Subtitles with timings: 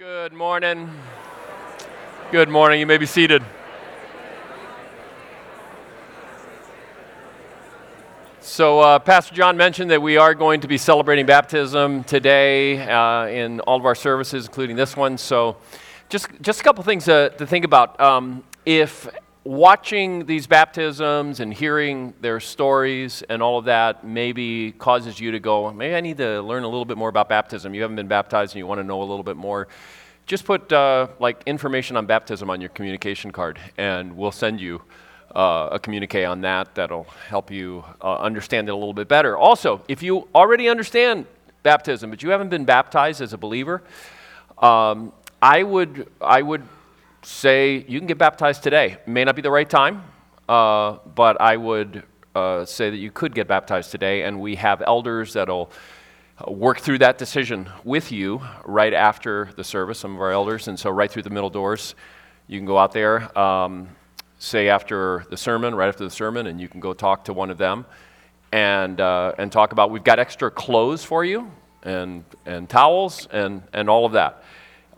[0.00, 0.90] Good morning.
[2.32, 2.80] Good morning.
[2.80, 3.42] You may be seated.
[8.40, 13.26] So, uh, Pastor John mentioned that we are going to be celebrating baptism today uh,
[13.26, 15.18] in all of our services, including this one.
[15.18, 15.58] So,
[16.08, 18.00] just, just a couple things to, to think about.
[18.00, 19.06] Um, if
[19.44, 25.40] watching these baptisms and hearing their stories and all of that maybe causes you to
[25.40, 27.74] go, maybe I need to learn a little bit more about baptism.
[27.74, 29.68] You haven't been baptized and you want to know a little bit more.
[30.26, 34.82] Just put uh, like information on baptism on your communication card, and we'll send you
[35.34, 39.36] uh, a communique on that that'll help you uh, understand it a little bit better.
[39.36, 41.26] Also, if you already understand
[41.62, 43.82] baptism, but you haven't been baptized as a believer,
[44.58, 45.12] um,
[45.42, 46.62] I would I would
[47.22, 48.98] say you can get baptized today.
[49.06, 50.02] May not be the right time,
[50.48, 54.82] uh, but I would uh, say that you could get baptized today, and we have
[54.86, 55.70] elders that'll
[56.48, 60.78] work through that decision with you right after the service, some of our elders, and
[60.78, 61.94] so right through the middle doors,
[62.46, 63.88] you can go out there, um,
[64.38, 67.50] say after the sermon, right after the sermon, and you can go talk to one
[67.50, 67.84] of them
[68.52, 71.50] and, uh, and talk about we've got extra clothes for you
[71.82, 74.42] and, and towels and, and all of that.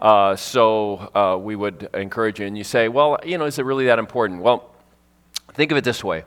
[0.03, 3.64] Uh, so uh, we would encourage you, and you say, well, you know, is it
[3.64, 4.42] really that important?
[4.42, 4.69] Well,
[5.55, 6.25] think of it this way.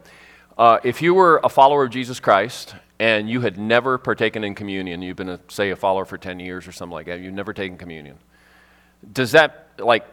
[0.58, 4.56] Uh, if you were a follower of Jesus Christ and you had never partaken in
[4.56, 7.34] communion, you've been, a, say, a follower for 10 years or something like that, you've
[7.34, 8.18] never taken communion,
[9.12, 10.06] does that, like,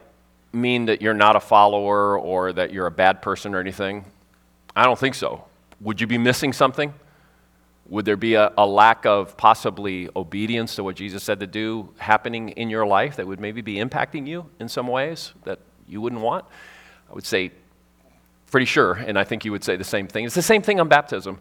[0.53, 4.05] mean that you're not a follower or that you're a bad person or anything?
[4.75, 5.45] I don't think so.
[5.81, 6.93] Would you be missing something?
[7.89, 11.89] Would there be a, a, lack of possibly obedience to what Jesus said to do
[11.99, 16.01] happening in your life that would maybe be impacting you in some ways that you
[16.01, 16.45] wouldn't want?
[17.11, 17.51] I would say,
[18.51, 20.25] pretty sure, and I think you would say the same thing.
[20.25, 21.41] It's the same thing on baptism.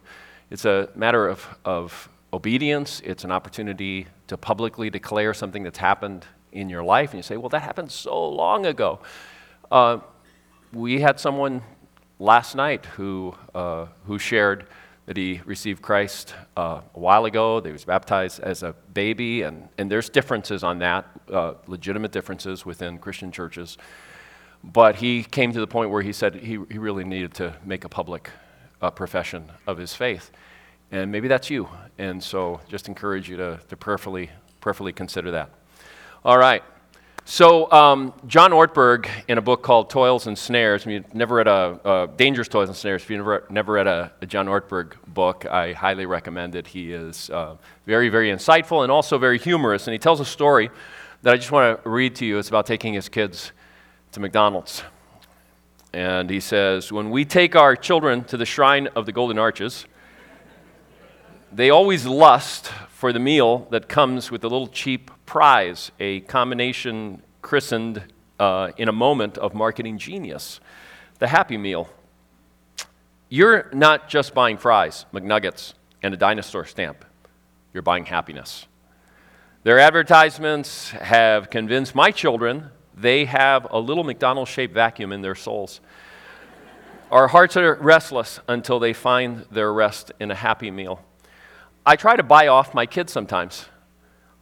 [0.50, 6.26] It's a matter of, of obedience, it's an opportunity to publicly declare something that's happened
[6.52, 7.12] in your life.
[7.12, 9.00] And you say, well, that happened so long ago.
[9.72, 10.00] Uh,
[10.74, 11.62] we had someone
[12.20, 14.68] last night who, uh, who shared
[15.12, 17.60] that he received Christ uh, a while ago.
[17.60, 22.14] That he was baptized as a baby, and, and there's differences on that, uh, legitimate
[22.14, 23.78] differences within Christian churches.
[24.64, 27.84] But he came to the point where he said he, he really needed to make
[27.84, 28.30] a public
[28.82, 30.32] uh, profession of his faith.
[30.92, 31.68] And maybe that's you.
[31.98, 34.30] And so just encourage you to, to prayerfully,
[34.62, 35.50] prayerfully consider that.
[36.24, 36.64] All right.
[37.26, 41.36] So, um, John Ortberg, in a book called Toils and Snares, I mean, you've never
[41.36, 44.94] read a, Dangerous Toils and Snares, if you've never, never read a, a, John Ortberg
[45.08, 46.68] book, I highly recommend it.
[46.68, 49.88] He is uh, very, very insightful and also very humorous.
[49.88, 50.72] And he tells a story
[51.22, 52.40] that I just want to read to you.
[52.40, 53.52] It's about taking his kids
[54.14, 54.84] to McDonald's.
[55.94, 59.86] And he says, When we take our children to the shrine of the Golden Arches,
[61.52, 67.22] they always lust for the meal that comes with the little cheap prize, a combination
[67.42, 68.04] christened
[68.38, 70.60] uh, in a moment of marketing genius
[71.20, 71.88] the Happy Meal.
[73.30, 77.06] You're not just buying fries, McNuggets, and a dinosaur stamp,
[77.74, 78.68] you're buying happiness.
[79.64, 85.36] Their advertisements have convinced my children they have a little McDonald's shaped vacuum in their
[85.36, 85.80] souls.
[87.10, 91.02] Our hearts are restless until they find their rest in a happy meal.
[91.86, 93.68] I try to buy off my kids sometimes.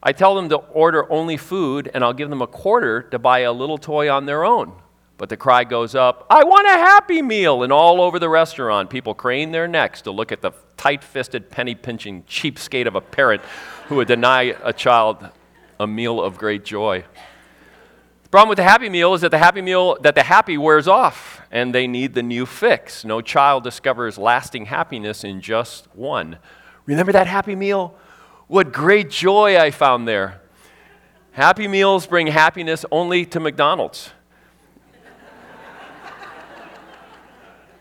[0.02, 3.40] I tell them to order only food, and I'll give them a quarter to buy
[3.40, 4.74] a little toy on their own.
[5.18, 7.64] But the cry goes up, I want a happy meal!
[7.64, 11.50] And all over the restaurant, people crane their necks to look at the tight fisted,
[11.50, 13.42] penny pinching cheapskate of a parent
[13.88, 15.30] who would deny a child
[15.78, 17.04] a meal of great joy.
[18.24, 20.88] The problem with the happy meal is that the happy meal that the happy wears
[20.88, 23.04] off and they need the new fix.
[23.04, 26.38] No child discovers lasting happiness in just one.
[26.86, 27.96] Remember that happy meal?
[28.50, 30.42] What great joy I found there.
[31.34, 34.10] Happy meals bring happiness only to McDonald's.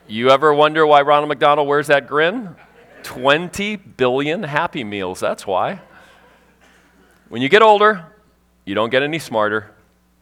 [0.07, 2.55] you ever wonder why Ronald McDonald wears that grin?
[3.03, 5.81] 20 billion happy meals, that's why.
[7.31, 8.05] When you get older,
[8.67, 9.71] you don't get any smarter.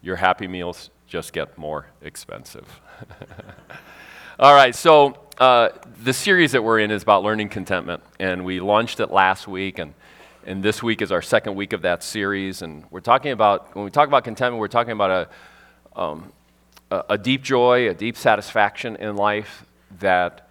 [0.01, 2.79] Your happy meals just get more expensive.
[4.39, 5.69] All right, so uh,
[6.03, 9.77] the series that we're in is about learning contentment, and we launched it last week,
[9.77, 9.93] and,
[10.47, 12.61] and this week is our second week of that series.
[12.61, 15.29] And we're talking about, when we talk about contentment, we're talking about
[15.93, 16.31] a, um,
[16.89, 19.65] a, deep joy, a deep satisfaction in life
[19.99, 20.47] that,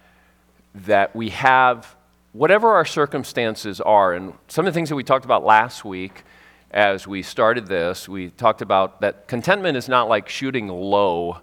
[0.75, 1.95] that we have,
[2.31, 4.13] whatever our circumstances are.
[4.13, 6.21] And some of the things that we talked about last week
[6.69, 11.39] as we started this, we talked about that contentment is not like shooting low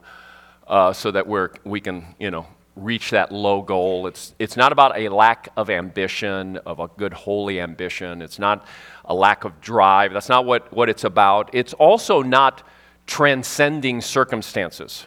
[0.68, 4.06] uh, so that we're, we can, you know, reach that low goal.
[4.06, 8.20] It's, it's not about a lack of ambition, of a good, holy ambition.
[8.20, 8.66] It's not
[9.04, 10.12] a lack of drive.
[10.12, 11.50] That's not what, what it's about.
[11.52, 12.62] It's also not
[13.06, 15.06] transcending circumstances.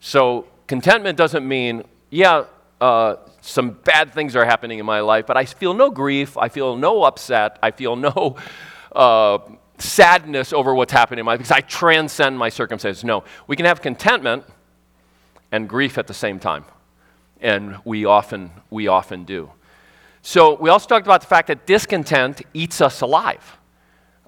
[0.00, 2.44] So, contentment doesn't mean, yeah,
[2.80, 6.36] uh, some bad things are happening in my life, but I feel no grief.
[6.36, 7.58] I feel no upset.
[7.62, 8.36] I feel no
[8.94, 9.38] uh,
[9.78, 13.04] sadness over what's happening in my life because I transcend my circumstances.
[13.04, 14.44] No, we can have contentment
[15.50, 16.64] and grief at the same time.
[17.40, 19.50] And we often, we often do.
[20.22, 23.56] So we also talked about the fact that discontent eats us alive.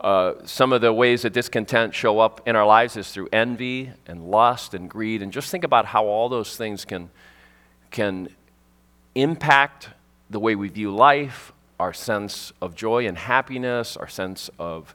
[0.00, 3.90] Uh, some of the ways that discontent show up in our lives is through envy
[4.06, 5.20] and lust and greed.
[5.20, 7.10] And just think about how all those things can,
[7.90, 8.34] can
[9.14, 9.90] impact
[10.30, 14.94] the way we view life, our sense of joy and happiness, our sense of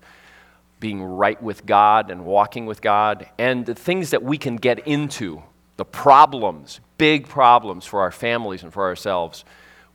[0.80, 4.88] being right with God and walking with God, and the things that we can get
[4.88, 5.44] into
[5.77, 9.45] the problems, big problems for our families and for ourselves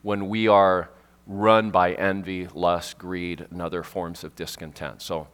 [0.03, 0.91] when we are
[1.27, 5.00] run by envy, lust, greed, and other forms of discontent.
[5.00, 5.29] So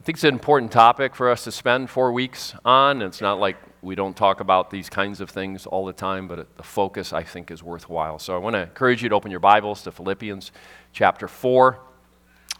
[0.00, 3.02] I think it's an important topic for us to spend four weeks on.
[3.02, 6.56] It's not like we don't talk about these kinds of things all the time, but
[6.56, 8.18] the focus I think is worthwhile.
[8.18, 10.52] So I want to encourage you to open your Bibles to Philippians
[10.92, 11.78] chapter 4.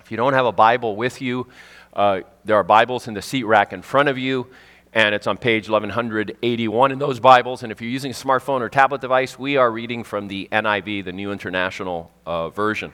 [0.01, 1.49] If you don't have a Bible with you,
[1.95, 4.47] uh, there are Bibles in the seat rack in front of you
[4.93, 7.63] and it's on page 1181 in those Bibles.
[7.63, 11.05] And if you're using a smartphone or tablet device, we are reading from the NIV,
[11.05, 12.93] the New International uh, Version.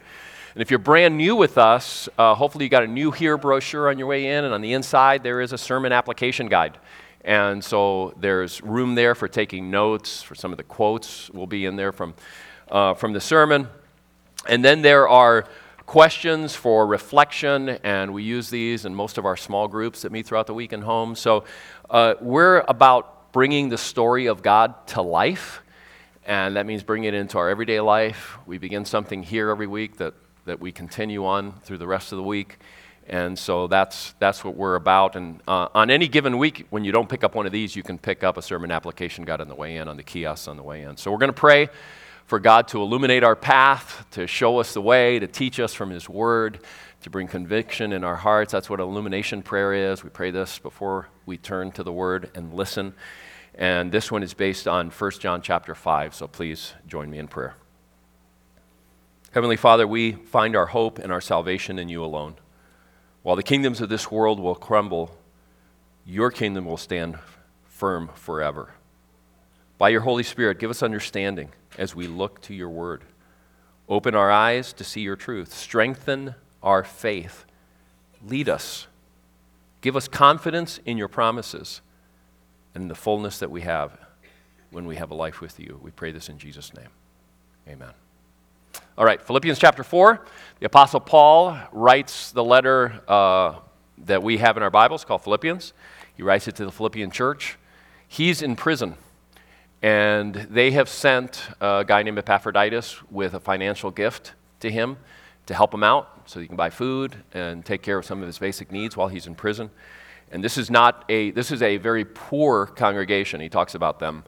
[0.55, 3.89] And if you're brand new with us, uh, hopefully you got a new here brochure
[3.89, 6.77] on your way in, and on the inside there is a sermon application guide.
[7.25, 11.65] And so there's room there for taking notes, for some of the quotes will be
[11.65, 12.15] in there from,
[12.71, 13.69] uh, from the sermon.
[14.47, 15.47] And then there are
[15.87, 20.27] questions for reflection, and we use these in most of our small groups that meet
[20.27, 21.15] throughout the week in home.
[21.15, 21.45] So
[21.89, 25.63] uh, we're about bringing the story of God to life,
[26.27, 28.37] and that means bringing it into our everyday life.
[28.47, 32.17] We begin something here every week that, that we continue on through the rest of
[32.17, 32.59] the week.
[33.09, 35.15] And so that's, that's what we're about.
[35.15, 37.85] And uh, on any given week, when you don't pick up one of these, you
[37.85, 40.57] can pick up a sermon application guide on the way in, on the kiosks on
[40.57, 40.97] the way in.
[40.97, 41.69] So we're going to pray
[42.27, 45.91] for God to illuminate our path, to show us the way, to teach us from
[45.91, 46.59] His Word,
[47.03, 48.53] to bring conviction in our hearts.
[48.53, 50.03] That's what illumination prayer is.
[50.03, 52.95] We pray this before we turn to the Word and listen.
[53.55, 57.29] And this one is based on 1 John chapter 5, so please join me in
[57.29, 57.55] prayer.
[59.33, 62.35] Heavenly Father, we find our hope and our salvation in you alone.
[63.23, 65.17] While the kingdoms of this world will crumble,
[66.05, 67.19] your kingdom will stand
[67.65, 68.73] firm forever.
[69.79, 73.03] By your Holy Spirit, give us understanding as we look to your word.
[73.89, 75.55] Open our eyes to see your truth.
[75.55, 77.45] Strengthen our faith.
[78.27, 78.87] Lead us.
[79.81, 81.81] Give us confidence in your promises
[82.75, 83.97] and the fullness that we have
[84.71, 85.79] when we have a life with you.
[85.83, 86.89] We pray this in Jesus' name.
[87.69, 87.93] Amen.
[88.99, 90.25] All right, Philippians chapter 4.
[90.59, 93.57] The Apostle Paul writes the letter uh,
[93.99, 95.73] that we have in our Bibles called Philippians.
[96.17, 97.59] He writes it to the Philippian church.
[98.09, 98.97] He's in prison.
[99.83, 104.97] And they have sent a guy named Epaphroditus with a financial gift to him
[105.47, 108.27] to help him out so he can buy food and take care of some of
[108.27, 109.71] his basic needs while he's in prison.
[110.33, 113.41] And this is not a this is a very poor congregation.
[113.41, 114.25] He talks about them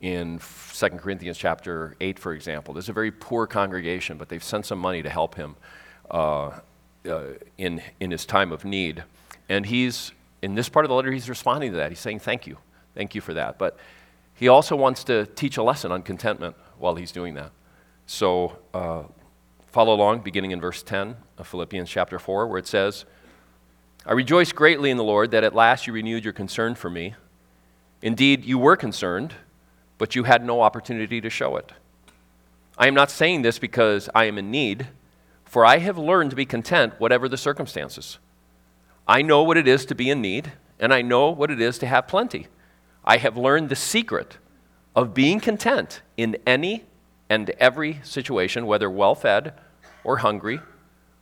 [0.00, 0.40] in
[0.74, 2.72] 2 Corinthians chapter 8, for example.
[2.72, 5.56] This is a very poor congregation, but they've sent some money to help him
[6.10, 6.52] uh,
[7.06, 7.22] uh,
[7.56, 9.02] in, in his time of need.
[9.48, 11.90] And he's, in this part of the letter, he's responding to that.
[11.90, 12.58] He's saying, Thank you.
[12.94, 13.58] Thank you for that.
[13.58, 13.76] But
[14.38, 17.50] he also wants to teach a lesson on contentment while he's doing that.
[18.06, 19.02] So uh,
[19.66, 23.04] follow along, beginning in verse 10 of Philippians chapter 4, where it says,
[24.06, 27.16] I rejoice greatly in the Lord that at last you renewed your concern for me.
[28.00, 29.34] Indeed, you were concerned,
[29.98, 31.72] but you had no opportunity to show it.
[32.78, 34.86] I am not saying this because I am in need,
[35.44, 38.18] for I have learned to be content, whatever the circumstances.
[39.08, 41.76] I know what it is to be in need, and I know what it is
[41.78, 42.46] to have plenty.
[43.08, 44.36] I have learned the secret
[44.94, 46.84] of being content in any
[47.30, 49.54] and every situation, whether well fed
[50.04, 50.60] or hungry,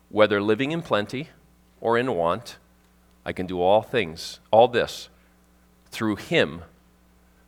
[0.09, 1.29] whether living in plenty
[1.81, 2.57] or in want.
[3.25, 5.09] I can do all things, all this,
[5.93, 6.63] through Him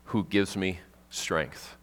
[0.05, 0.79] who gives me
[1.11, 1.77] strength.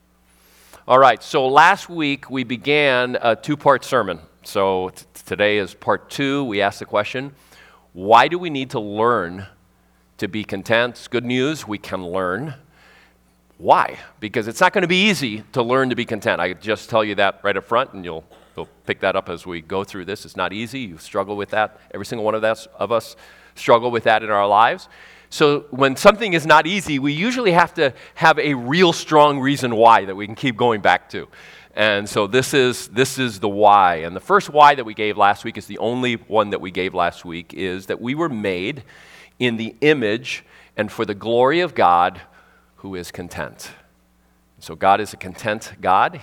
[0.88, 4.20] All right, so last week we began a two part sermon.
[4.44, 6.46] So t- today is part two.
[6.46, 7.36] We asked the question
[7.92, 9.46] why do we need to learn
[10.18, 10.96] to be content.
[10.96, 12.56] It's good news, we can learn.
[13.58, 14.00] Why?
[14.20, 16.42] Because it's not going to be easy to learn to be content.
[16.42, 19.46] I just tell you that right up front, and you'll, you'll pick that up as
[19.46, 20.26] we go through this.
[20.26, 20.82] It's not easy.
[20.82, 21.80] You struggle with that.
[21.94, 23.16] Every single one of, us, of us
[23.56, 24.90] struggle with that in our lives.
[25.30, 29.76] So when something is not easy, we usually have to have a real strong reason
[29.76, 31.28] why that we can keep going back to.
[31.76, 33.98] And so this is, this is the why.
[33.98, 36.72] And the first why that we gave last week is the only one that we
[36.72, 38.84] gave last week is that we were made
[39.40, 40.44] in the image
[40.78, 42.22] and for the glory of God
[42.78, 43.72] who is content.
[44.60, 46.22] So God is a content God.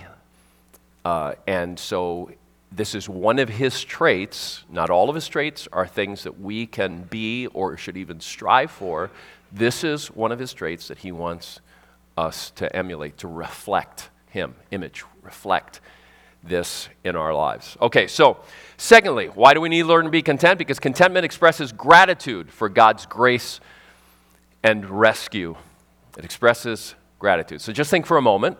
[1.04, 2.30] Uh, and so
[2.70, 4.64] this is one of his traits.
[4.70, 8.70] Not all of his traits are things that we can be or should even strive
[8.70, 9.10] for.
[9.50, 11.60] This is one of his traits that he wants
[12.16, 15.80] us to emulate, to reflect him, image, reflect
[16.42, 17.76] this in our lives.
[17.80, 18.38] Okay, so
[18.76, 20.58] secondly, why do we need to learn to be content?
[20.58, 23.60] Because contentment expresses gratitude for God's grace
[24.62, 25.56] and rescue.
[26.18, 27.60] It expresses gratitude.
[27.60, 28.58] So just think for a moment.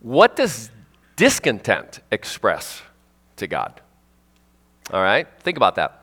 [0.00, 0.70] What does
[1.16, 2.82] discontent express
[3.36, 3.80] to God?
[4.92, 6.02] All right, think about that.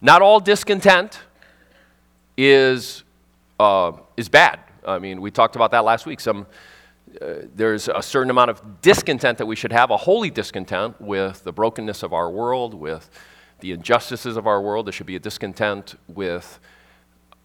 [0.00, 1.20] Not all discontent
[2.36, 3.04] is,
[3.60, 4.58] uh, is bad.
[4.86, 6.18] I mean, we talked about that last week.
[6.18, 6.46] Some,
[7.20, 11.44] uh, there's a certain amount of discontent that we should have, a holy discontent with
[11.44, 13.10] the brokenness of our world, with
[13.60, 14.86] the injustices of our world.
[14.86, 16.58] There should be a discontent with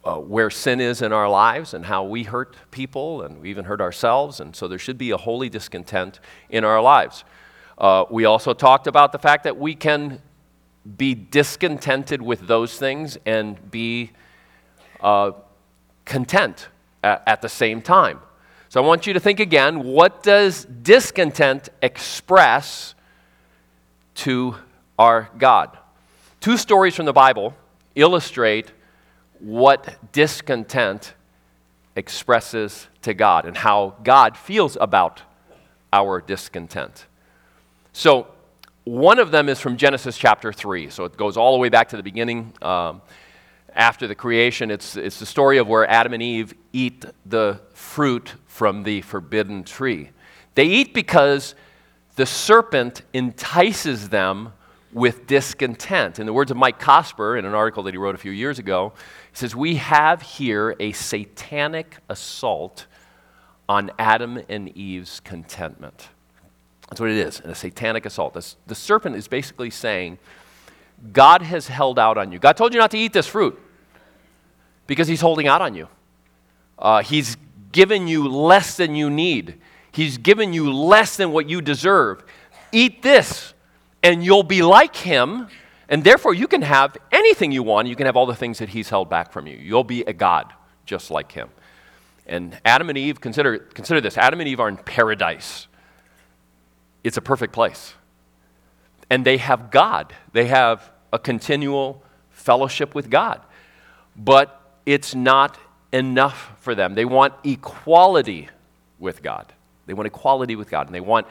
[0.04, 3.66] uh, where sin is in our lives and how we hurt people and we even
[3.66, 4.40] hurt ourselves.
[4.40, 6.20] And so there should be a holy discontent
[6.50, 7.24] in our lives.
[7.78, 10.22] Uh, we also talked about the fact that we can
[10.96, 14.12] be discontented with those things and be
[15.02, 15.32] uh,
[16.06, 16.70] content
[17.04, 18.20] at, at the same time.
[18.70, 22.96] So I want you to think again what does discontent express
[24.16, 24.56] to
[25.00, 25.78] our God?
[26.40, 27.56] Two stories from the Bible
[27.96, 28.72] illustrate
[29.40, 31.14] what discontent
[31.96, 35.22] expresses to God and how God feels about
[35.92, 37.06] our discontent.
[37.94, 38.28] So,
[38.84, 40.90] one of them is from Genesis chapter 3.
[40.90, 42.54] So, it goes all the way back to the beginning.
[42.62, 43.02] Um,
[43.78, 48.34] after the creation, it's, it's the story of where Adam and Eve eat the fruit
[48.48, 50.10] from the forbidden tree.
[50.56, 51.54] They eat because
[52.16, 54.54] the serpent entices them
[54.92, 56.18] with discontent.
[56.18, 58.58] In the words of Mike Cosper, in an article that he wrote a few years
[58.58, 58.94] ago,
[59.32, 62.88] he says, We have here a satanic assault
[63.70, 66.10] on Adam and Eve's contentment.
[66.90, 68.34] That's what it is, a satanic assault.
[68.34, 70.18] the serpent is basically saying,
[71.14, 72.40] God has held out on you.
[72.40, 73.62] God told you not to eat this fruit
[74.88, 75.88] because he's holding out on you.
[76.80, 77.38] Uh, he's
[77.72, 79.60] given you less than you need,
[79.92, 82.24] he's given you less than what you deserve.
[82.72, 83.54] Eat this
[84.04, 85.48] and you'll be like him,
[85.90, 87.88] and therefore you can have anything you want.
[87.88, 89.58] You can have all the things that he's held back from you.
[89.58, 90.54] You'll be a God
[90.86, 91.50] just like him.
[92.26, 95.68] And Adam and Eve, consider, consider this Adam and Eve are in paradise.
[97.04, 97.94] It's a perfect place.
[99.10, 103.42] And they have God, they have a continual fellowship with God.
[104.16, 104.57] But
[104.88, 105.60] it's not
[105.92, 106.96] enough for them.
[106.96, 108.48] They want equality
[108.98, 109.52] with God.
[109.86, 111.28] They want equality with God, and they want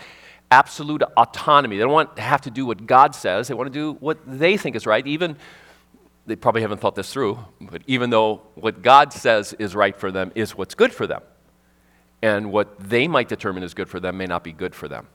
[0.51, 1.77] absolute autonomy.
[1.77, 4.19] They don't want to have to do what God says, they want to do what
[4.27, 5.37] they think is right, even
[6.27, 10.13] they probably haven't thought this through, but even though what God says is right for
[10.13, 11.23] them is what's good for them.
[12.21, 15.07] And what they might determine is good for them may not be good for them.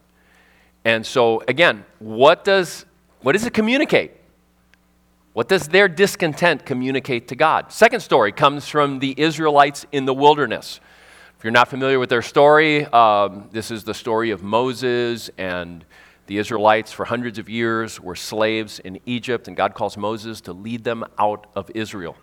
[0.84, 2.86] And so, again, what does,
[3.22, 4.14] what does it communicate?
[5.34, 7.72] What does their discontent communicate to God?
[7.72, 10.82] Second story comes from the Israelites in the wilderness.
[11.38, 15.86] If you're not familiar with their story, um, this is the story of Moses and
[16.28, 20.54] the Israelites for hundreds of years were slaves in Egypt, and God calls Moses to
[20.54, 22.18] lead them out of Israel.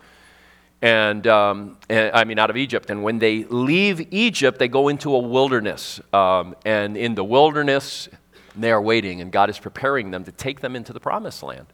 [0.82, 2.90] And, um, and, I mean, out of Egypt.
[2.90, 5.98] And when they leave Egypt, they go into a wilderness.
[6.12, 8.10] Um, and in the wilderness,
[8.54, 11.66] they are waiting, and God is preparing them to take them into the promised land.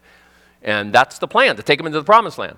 [0.64, 2.56] And that's the plan, to take them into the promised land.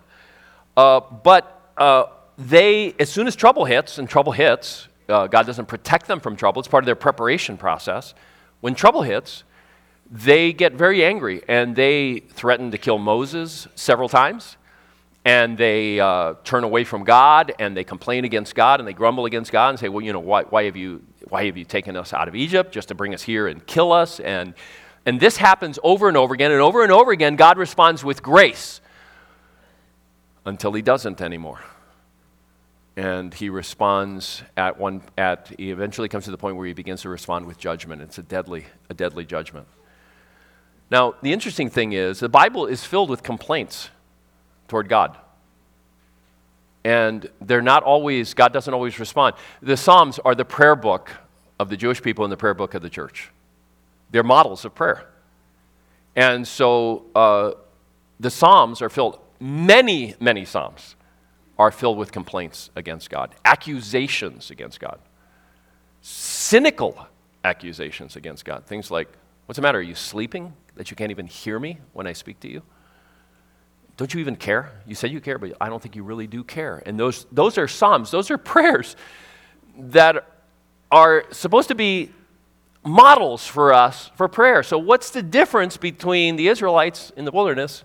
[0.77, 2.05] Uh, but uh,
[2.39, 6.37] they, as soon as trouble hits, and trouble hits, uh, God doesn't protect them from
[6.37, 8.15] trouble, it's part of their preparation process.
[8.61, 9.45] When trouble hits,
[10.11, 14.57] they get very angry and they threaten to kill Moses several times.
[15.25, 19.27] And they uh, turn away from God and they complain against God and they grumble
[19.27, 21.97] against God and say, Well, you know, why, why, have, you, why have you taken
[21.97, 24.21] us out of Egypt just to bring us here and kill us?
[24.21, 24.55] And,
[25.07, 26.51] and this happens over and over again.
[26.51, 28.81] And over and over again, God responds with grace
[30.45, 31.61] until he doesn't anymore.
[32.97, 37.03] And he responds at one at he eventually comes to the point where he begins
[37.03, 38.03] to respond with judgment.
[38.03, 39.69] It's a deadly a deadly judgment.
[40.91, 43.91] Now the interesting thing is the bible is filled with complaints
[44.67, 45.17] toward god.
[46.85, 49.37] And they're not always god doesn't always respond.
[49.61, 51.13] The psalms are the prayer book
[51.61, 53.31] of the jewish people and the prayer book of the church
[54.11, 55.07] they're models of prayer
[56.15, 57.53] and so uh,
[58.21, 60.97] the psalms are filled many many psalms
[61.59, 64.99] are filled with complaints against God, accusations against God,
[66.03, 67.07] cynical
[67.45, 68.67] accusations against God.
[68.67, 69.09] Things like,
[69.47, 69.79] What's the matter?
[69.79, 72.63] Are you sleeping that you can't even hear me when I speak to you?
[73.97, 74.73] Don't you even care?
[74.87, 76.83] You say you care, but I don't think you really do care.
[76.85, 78.97] And those, those are Psalms, those are prayers
[79.79, 80.29] that
[80.91, 82.11] are supposed to be
[82.87, 84.63] models for us for prayer.
[84.63, 87.85] So, what's the difference between the Israelites in the wilderness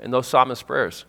[0.00, 1.04] and those psalmist prayers?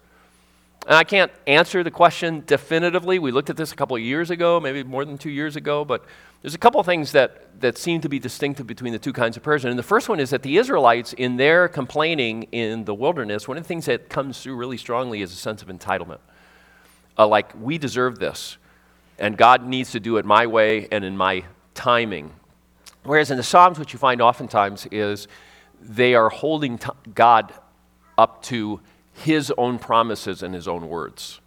[0.85, 3.19] And I can't answer the question definitively.
[3.19, 5.83] We looked at this a couple of years ago, maybe more than two years ago,
[5.83, 6.05] but
[6.41, 9.35] there's a couple of things that, that seem to be distinctive between the two kinds
[9.35, 9.65] of prayers.
[9.65, 13.57] And the first one is that the Israelites, in their complaining in the wilderness, one
[13.57, 16.19] of the things that comes through really strongly is a sense of entitlement.
[17.17, 18.57] Uh, like, we deserve this,
[19.19, 21.43] and God needs to do it my way and in my
[21.73, 22.31] timing.
[23.07, 25.29] Whereas in the Psalms, what you find oftentimes is
[25.81, 27.53] they are holding t- God
[28.17, 28.81] up to
[29.13, 31.39] his own promises and his own words.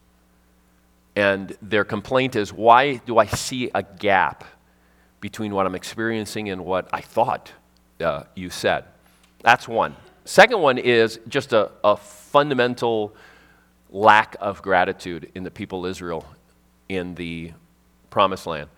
[1.14, 4.44] And their complaint is, why do I see a gap
[5.20, 7.52] between what I'm experiencing and what I thought
[8.00, 8.84] uh, you said?
[9.42, 9.96] That's one.
[10.24, 13.14] Second one is just a, a fundamental
[13.90, 16.24] lack of gratitude in the people of Israel
[16.88, 17.52] in the
[18.08, 18.70] promised land.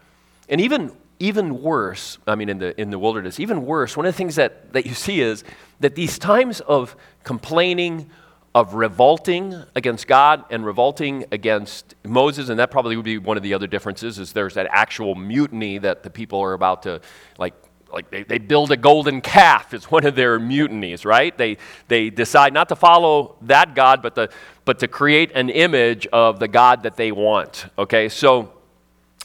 [0.48, 4.12] And even, even worse, I mean, in the, in the wilderness, even worse, one of
[4.12, 5.44] the things that, that you see is
[5.80, 8.10] that these times of complaining
[8.54, 13.42] of revolting against God and revolting against Moses, and that probably would be one of
[13.42, 17.00] the other differences, is there's that actual mutiny that the people are about to,
[17.38, 17.54] like,
[17.90, 21.36] like they, they build a golden calf is one of their mutinies, right?
[21.36, 24.30] They, they decide not to follow that God, but, the,
[24.64, 28.08] but to create an image of the God that they want, okay?
[28.08, 28.52] So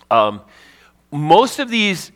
[0.09, 0.41] um,
[1.11, 2.11] most of these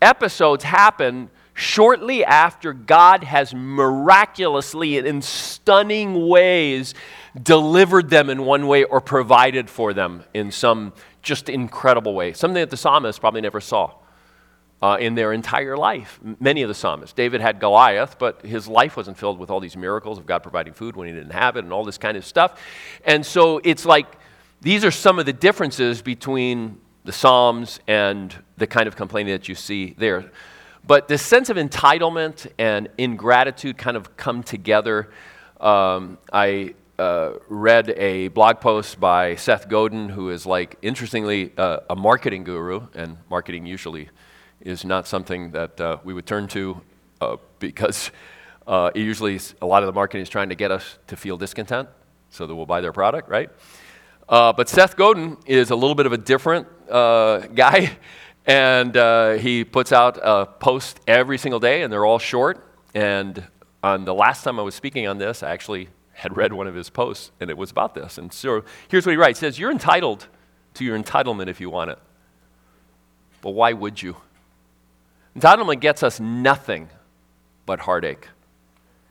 [0.00, 6.94] episodes happen shortly after God has miraculously and in stunning ways
[7.42, 12.34] delivered them in one way or provided for them in some just incredible way.
[12.34, 13.92] Something that the psalmist probably never saw.
[14.82, 16.20] Uh, in their entire life.
[16.38, 17.14] Many of the psalmists.
[17.14, 20.74] David had Goliath, but his life wasn't filled with all these miracles of God providing
[20.74, 22.60] food when he didn't have it and all this kind of stuff.
[23.02, 24.06] And so it's like
[24.60, 29.48] these are some of the differences between the Psalms and the kind of complaining that
[29.48, 30.30] you see there.
[30.84, 35.08] But this sense of entitlement and ingratitude kind of come together.
[35.60, 41.78] Um, I uh, read a blog post by Seth Godin, who is like, interestingly, uh,
[41.88, 44.08] a marketing guru, and marketing usually
[44.60, 46.80] is not something that uh, we would turn to
[47.20, 48.10] uh, because
[48.66, 51.88] uh, usually a lot of the marketing is trying to get us to feel discontent
[52.30, 53.50] so that we'll buy their product, right?
[54.28, 57.96] Uh, but Seth Godin is a little bit of a different guy.
[58.48, 62.64] And uh, he puts out a post every single day, and they're all short.
[62.94, 63.42] And
[63.82, 66.74] on the last time I was speaking on this, I actually had read one of
[66.74, 68.18] his posts, and it was about this.
[68.18, 70.28] And so here's what he writes: he says, You're entitled
[70.74, 71.98] to your entitlement if you want it.
[73.42, 74.16] But why would you?
[75.36, 76.88] Entitlement gets us nothing
[77.66, 78.28] but heartache.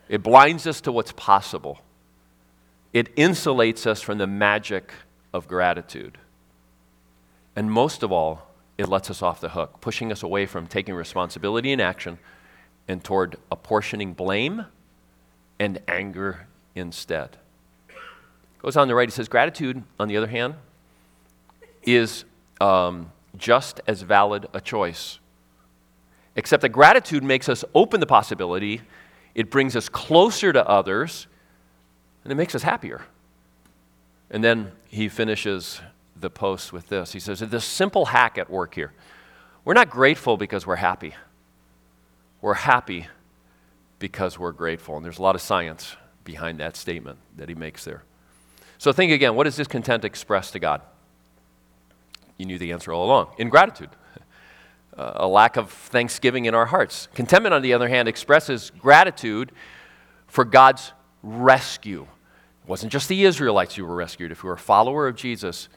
[0.08, 1.80] It blinds us to what's possible.
[2.93, 4.93] It insulates us from the magic
[5.36, 6.17] of gratitude.
[7.58, 10.95] And most of all, it lets us off the hook, pushing us away from taking
[10.95, 12.17] responsibility and action
[12.88, 14.65] and toward apportioning blame
[15.60, 17.38] and anger instead.
[18.62, 20.56] Goes on to write, he says, Gratitude, on the other hand,
[21.84, 22.24] is
[22.62, 25.19] um, just as valid a choice.
[26.38, 28.82] Except that gratitude makes us open the possibility,
[29.34, 31.28] it brings us closer to others,
[32.24, 33.06] and it makes us happier.
[34.29, 35.81] And then he finishes
[36.15, 37.13] the post with this.
[37.13, 38.93] He says, This simple hack at work here.
[39.63, 41.15] We're not grateful because we're happy.
[42.41, 43.07] We're happy
[43.99, 44.95] because we're grateful.
[44.95, 48.03] And there's a lot of science behind that statement that he makes there.
[48.77, 50.81] So think again what does discontent express to God?
[52.38, 53.89] You knew the answer all along ingratitude,
[54.97, 57.07] uh, a lack of thanksgiving in our hearts.
[57.13, 59.51] Contentment, on the other hand, expresses gratitude
[60.27, 60.91] for God's
[61.23, 62.07] rescue.
[62.65, 64.32] It wasn't just the Israelites who were rescued.
[64.32, 65.69] If you were a follower of Jesus,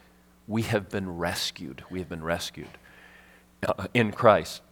[0.46, 1.85] we have been rescued.
[1.90, 2.70] We have been rescued
[3.66, 4.62] uh, in Christ.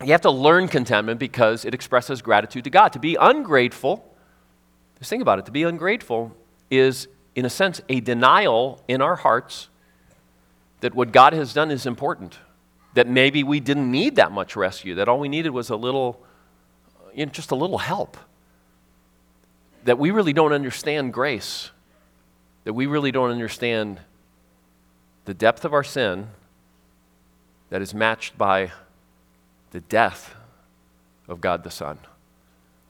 [0.00, 2.92] You have to learn contentment because it expresses gratitude to God.
[2.92, 4.08] To be ungrateful,
[5.00, 6.32] just think about it, to be ungrateful
[6.70, 9.68] is, in a sense, a denial in our hearts
[10.78, 12.38] that what God has done is important.
[12.94, 16.24] That maybe we didn't need that much rescue, that all we needed was a little,
[17.12, 18.16] you know, just a little help.
[19.88, 21.70] That we really don't understand grace,
[22.64, 24.00] that we really don't understand
[25.24, 26.26] the depth of our sin
[27.70, 28.70] that is matched by
[29.70, 30.34] the death
[31.26, 31.98] of God the Son.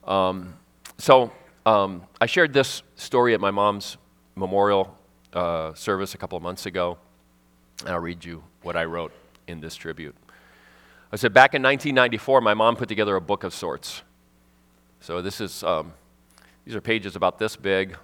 [0.08, 0.54] Um,
[0.98, 1.30] so
[1.64, 3.96] um, I shared this story at my mom's
[4.34, 4.98] memorial
[5.32, 6.98] uh, service a couple of months ago.
[7.82, 9.12] And I'll read you what I wrote
[9.46, 10.16] in this tribute.
[11.12, 14.02] I said, back in 1994, my mom put together a book of sorts.
[15.00, 15.92] So this is, um,
[16.68, 17.96] these are pages about this big.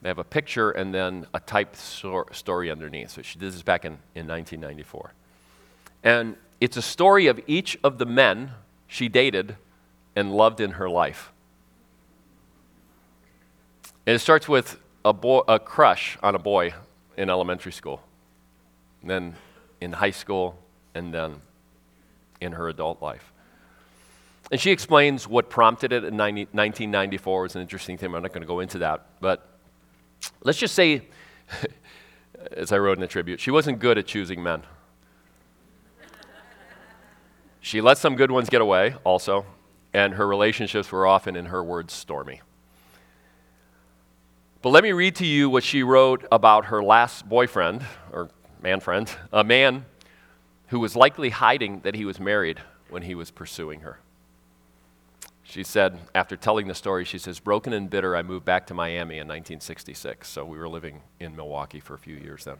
[0.00, 3.10] They have a picture and then a typed story underneath.
[3.10, 5.12] So she did this back in, in 1994.
[6.04, 8.52] And it's a story of each of the men
[8.86, 9.56] she dated
[10.14, 11.32] and loved in her life.
[14.06, 16.74] And it starts with a, boy, a crush on a boy
[17.16, 18.04] in elementary school,
[19.02, 19.34] then
[19.80, 20.56] in high school,
[20.94, 21.40] and then
[22.40, 23.32] in her adult life.
[24.50, 27.46] And she explains what prompted it in 90, 1994.
[27.46, 28.14] It's an interesting thing.
[28.14, 29.06] I'm not going to go into that.
[29.20, 29.48] But
[30.42, 31.08] let's just say,
[32.52, 34.62] as I wrote in the tribute, she wasn't good at choosing men.
[37.60, 39.44] She let some good ones get away also,
[39.92, 42.40] and her relationships were often, in her words, stormy.
[44.62, 48.30] But let me read to you what she wrote about her last boyfriend, or
[48.62, 49.84] man friend, a man
[50.68, 53.98] who was likely hiding that he was married when he was pursuing her.
[55.48, 58.74] She said, after telling the story, she says, Broken and bitter, I moved back to
[58.74, 60.28] Miami in 1966.
[60.28, 62.56] So we were living in Milwaukee for a few years then.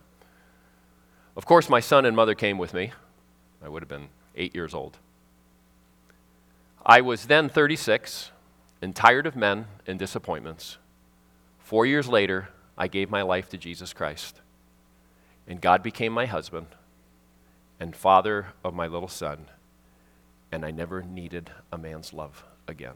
[1.37, 2.93] Of course, my son and mother came with me.
[3.63, 4.99] I would have been eight years old.
[6.85, 8.31] I was then 36
[8.81, 10.79] and tired of men and disappointments.
[11.59, 14.41] Four years later, I gave my life to Jesus Christ.
[15.49, 16.69] And God became my husband
[17.81, 19.47] and father of my little son.
[20.53, 22.95] And I never needed a man's love again.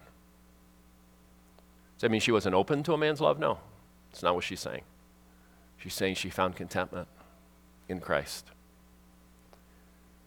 [1.97, 3.39] Does that mean she wasn't open to a man's love?
[3.39, 3.59] No.
[4.11, 4.83] It's not what she's saying.
[5.79, 7.09] She's saying she found contentment
[7.89, 8.47] in Christ.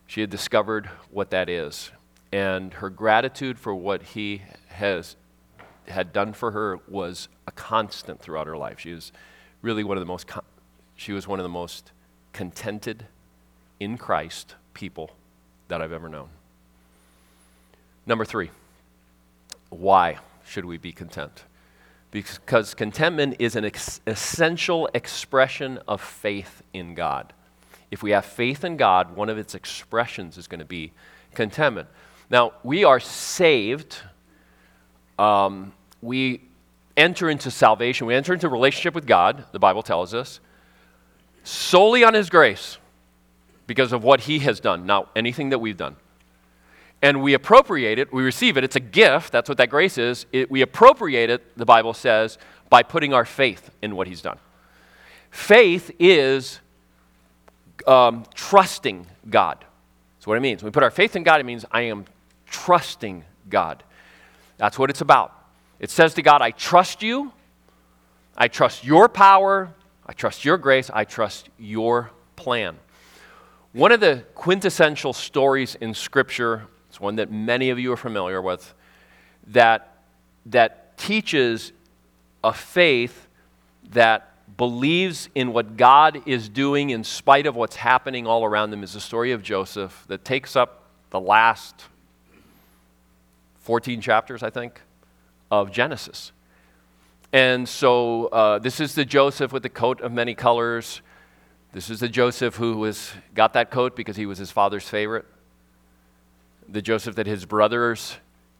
[0.07, 1.91] She had discovered what that is.
[2.31, 5.15] And her gratitude for what he has
[5.87, 8.79] had done for her was a constant throughout her life.
[8.79, 9.11] She was
[9.61, 10.29] really one of the most
[10.95, 11.91] she was one of the most
[12.31, 13.07] contented
[13.79, 15.11] in Christ people
[15.67, 16.29] that I've ever known.
[18.05, 18.49] Number 3.
[19.73, 21.43] Why should we be content?
[22.11, 27.33] Because contentment is an ex- essential expression of faith in God
[27.93, 30.93] if we have faith in God, one of its expressions is going to be
[31.35, 31.87] contentment.
[32.27, 33.99] Now, we are saved.
[35.19, 36.41] Um, we
[36.97, 38.07] enter into salvation.
[38.07, 40.39] We enter into relationship with God, the Bible tells us,
[41.43, 42.79] solely on His grace
[43.67, 45.95] because of what He has done, not anything that we've done.
[47.03, 50.25] And we appropriate it, we receive it, it's a gift, that's what that grace is.
[50.31, 52.37] It, we appropriate it, the Bible says,
[52.69, 54.39] by putting our faith in what He's done.
[55.29, 56.61] Faith is
[57.85, 59.65] um, trusting God.
[60.15, 60.63] That's what it means.
[60.63, 62.05] When we put our faith in God, it means I am
[62.47, 63.83] trusting God.
[64.55, 65.37] That's what it's about.
[65.79, 67.33] It says to God, I trust you.
[68.37, 69.73] I trust your power.
[70.05, 70.89] I trust your grace.
[70.93, 72.77] I trust your plan.
[73.73, 78.39] One of the quintessential stories in Scripture, it's one that many of you are familiar
[78.39, 78.71] with,
[79.47, 79.95] that,
[80.45, 81.71] that teaches
[82.43, 83.27] a faith
[83.93, 88.83] that believes in what God is doing in spite of what's happening all around them
[88.83, 91.83] is the story of Joseph that takes up the last
[93.61, 94.79] 14 chapters, I think,
[95.49, 96.31] of Genesis.
[97.31, 101.01] And so uh, this is the Joseph with the coat of many colors.
[101.71, 105.25] This is the Joseph who was, got that coat because he was his father's favorite.
[106.69, 108.17] The Joseph that his brothers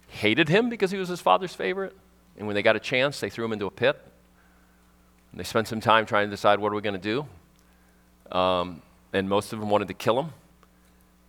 [0.07, 1.95] hated him because he was his father's favorite.
[2.37, 3.99] And when they got a chance, they threw him into a pit
[5.33, 7.25] and they spent some time trying to decide what are we going to
[8.31, 8.37] do.
[8.37, 10.29] Um, and most of them wanted to kill him.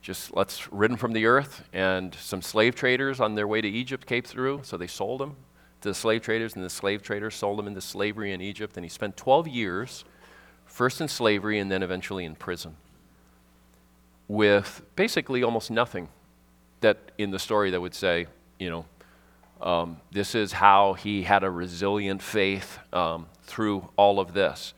[0.03, 1.65] Just let's rid him from the earth.
[1.73, 5.37] And some slave traders on their way to Egypt came through, so they sold him
[5.81, 8.77] to the slave traders, and the slave traders sold him into slavery in Egypt.
[8.77, 10.05] And he spent 12 years,
[10.67, 12.77] first in slavery and then eventually in prison,
[14.29, 16.09] with basically almost nothing
[16.85, 18.27] that in the story that would say,
[18.59, 18.85] you know,
[19.61, 24.75] um, this is how he had a resilient faith um, through all of this.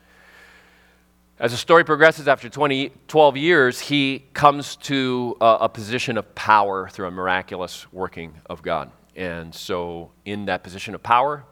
[1.39, 6.33] As the story progresses, after 20, 12 years, he comes to a, a position of
[6.33, 8.89] power through a miraculous working of God.
[9.15, 11.43] And so, in that position of power,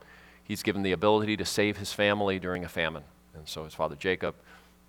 [0.44, 3.04] he's given the ability to save his family during a famine.
[3.36, 4.36] And so, his father Jacob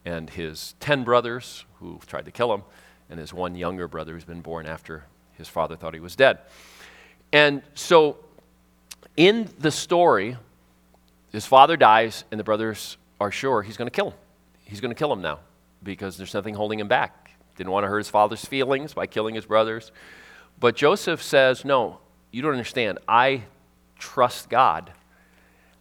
[0.05, 2.62] and his 10 brothers who tried to kill him,
[3.11, 5.05] and his one younger brother who's been born after
[5.37, 6.38] his father thought he was dead.
[7.33, 8.18] And so,
[9.16, 10.37] in the story,
[11.33, 14.18] his father dies, and the brothers are sure he's going to kill him.
[14.64, 15.40] He's going to kill him now
[15.83, 17.31] because there's nothing holding him back.
[17.57, 19.92] Didn't want to hurt his father's feelings by killing his brothers.
[20.59, 21.99] But Joseph says, No,
[22.31, 22.99] you don't understand.
[23.09, 23.44] I
[23.99, 24.92] trust God.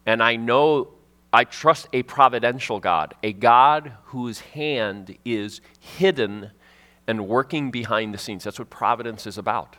[0.06, 0.90] And I know
[1.34, 6.52] I trust a providential God, a God whose hand is hidden
[7.08, 8.44] and working behind the scenes.
[8.44, 9.78] That's what providence is about.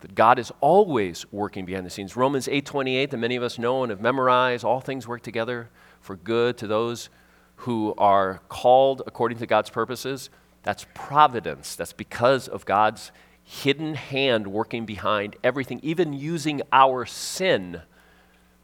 [0.00, 2.16] That God is always working behind the scenes.
[2.16, 5.68] Romans 8:28 that many of us know and have memorized, all things work together
[6.00, 7.08] for good to those
[7.56, 10.30] who are called according to God's purposes.
[10.64, 11.76] That's providence.
[11.76, 13.12] That's because of God's
[13.44, 17.82] hidden hand working behind everything, even using our sin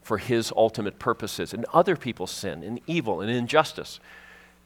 [0.01, 3.99] for his ultimate purposes and other people's sin and evil and injustice.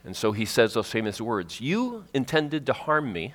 [0.05, 3.33] And so he says those famous words You intended to harm me,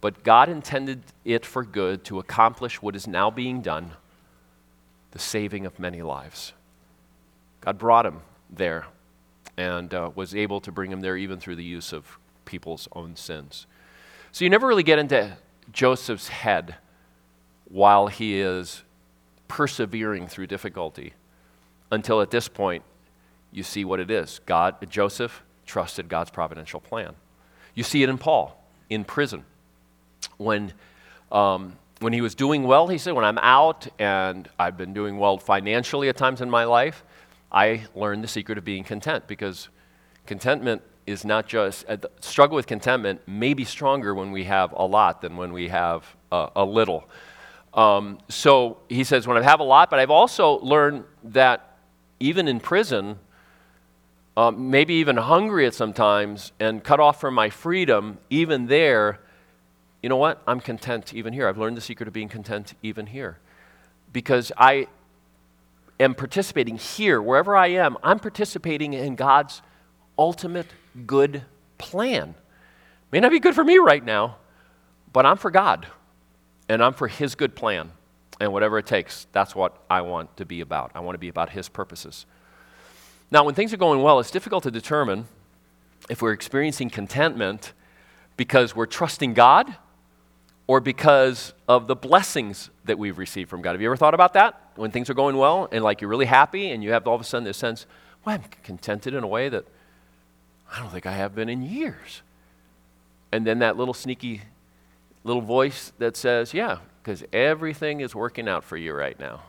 [0.00, 3.92] but God intended it for good to accomplish what is now being done
[5.10, 6.52] the saving of many lives.
[7.60, 8.86] God brought him there
[9.56, 13.16] and uh, was able to bring him there even through the use of people's own
[13.16, 13.66] sins.
[14.32, 15.36] So you never really get into
[15.72, 16.76] Joseph's head
[17.68, 18.82] while he is
[19.48, 21.14] persevering through difficulty
[21.90, 22.82] until at this point
[23.50, 24.40] you see what it is.
[24.46, 27.14] God, Joseph trusted God's providential plan.
[27.74, 29.44] You see it in Paul in prison.
[30.36, 30.72] When,
[31.30, 35.18] um, when he was doing well, he said, When I'm out and I've been doing
[35.18, 37.04] well financially at times in my life,
[37.52, 39.68] I learned the secret of being content because
[40.26, 44.84] contentment is not just, uh, struggle with contentment may be stronger when we have a
[44.84, 47.08] lot than when we have uh, a little.
[47.72, 51.76] Um, so he says, when I have a lot, but I've also learned that
[52.20, 53.18] even in prison,
[54.38, 59.18] um, maybe even hungry at sometimes and cut off from my freedom, even there,
[60.00, 60.40] you know what?
[60.46, 61.48] I'm content even here.
[61.48, 63.40] I've learned the secret of being content even here.
[64.12, 64.86] Because I
[65.98, 69.60] am participating here, wherever I am, I'm participating in God's
[70.16, 70.68] ultimate
[71.04, 71.42] good
[71.76, 72.36] plan.
[73.10, 74.36] May not be good for me right now,
[75.12, 75.88] but I'm for God
[76.68, 77.90] and I'm for His good plan.
[78.38, 80.92] And whatever it takes, that's what I want to be about.
[80.94, 82.24] I want to be about His purposes.
[83.30, 85.26] Now, when things are going well, it's difficult to determine
[86.08, 87.72] if we're experiencing contentment
[88.36, 89.74] because we're trusting God
[90.66, 93.72] or because of the blessings that we've received from God.
[93.72, 94.70] Have you ever thought about that?
[94.76, 97.20] When things are going well and like you're really happy and you have all of
[97.20, 97.84] a sudden this sense,
[98.24, 99.64] well, I'm contented in a way that
[100.72, 102.22] I don't think I have been in years.
[103.32, 104.42] And then that little sneaky
[105.24, 109.42] little voice that says, yeah, because everything is working out for you right now.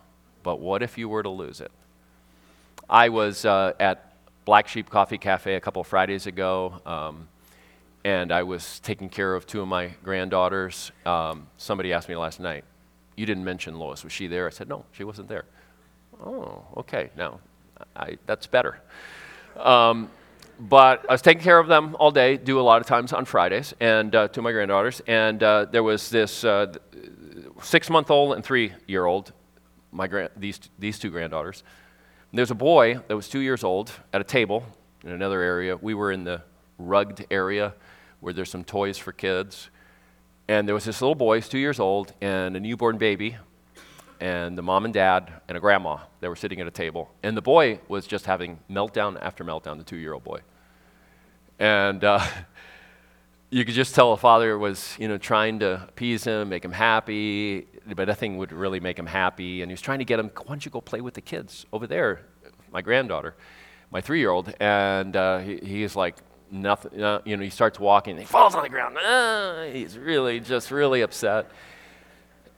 [0.43, 1.71] But what if you were to lose it?
[2.89, 4.13] I was uh, at
[4.45, 7.27] Black Sheep Coffee Cafe a couple Fridays ago, um,
[8.03, 10.91] and I was taking care of two of my granddaughters.
[11.05, 12.63] Um, somebody asked me last night,
[13.15, 14.03] You didn't mention Lois.
[14.03, 14.47] Was she there?
[14.47, 15.45] I said, No, she wasn't there.
[16.25, 17.11] Oh, okay.
[17.15, 17.39] Now,
[17.95, 18.81] I, that's better.
[19.55, 20.09] Um,
[20.59, 23.25] but I was taking care of them all day, do a lot of times on
[23.25, 24.99] Fridays, and uh, to my granddaughters.
[25.05, 26.73] And uh, there was this uh,
[27.61, 29.31] six month old and three year old,
[29.91, 31.63] my these, these two granddaughters.
[32.31, 34.63] There's a boy that was two years old at a table
[35.03, 35.75] in another area.
[35.75, 36.43] We were in the
[36.77, 37.73] rugged area
[38.19, 39.71] where there's some toys for kids.
[40.47, 43.37] And there was this little boy, he's two years old, and a newborn baby,
[44.19, 45.97] and the mom and dad and a grandma.
[46.19, 47.09] that were sitting at a table.
[47.23, 50.41] And the boy was just having meltdown after meltdown, the two year old boy.
[51.57, 52.19] And uh,
[53.51, 56.71] you could just tell the father was, you know, trying to appease him, make him
[56.71, 59.61] happy, but nothing would really make him happy.
[59.61, 61.65] And he was trying to get him, why don't you go play with the kids
[61.73, 62.21] over there,
[62.71, 63.35] my granddaughter,
[63.91, 64.53] my three year old.
[64.59, 66.17] And uh, he, he's like,
[66.51, 68.97] nothing, you know, he starts walking, and he falls on the ground.
[68.99, 71.49] Ah, he's really, just really upset.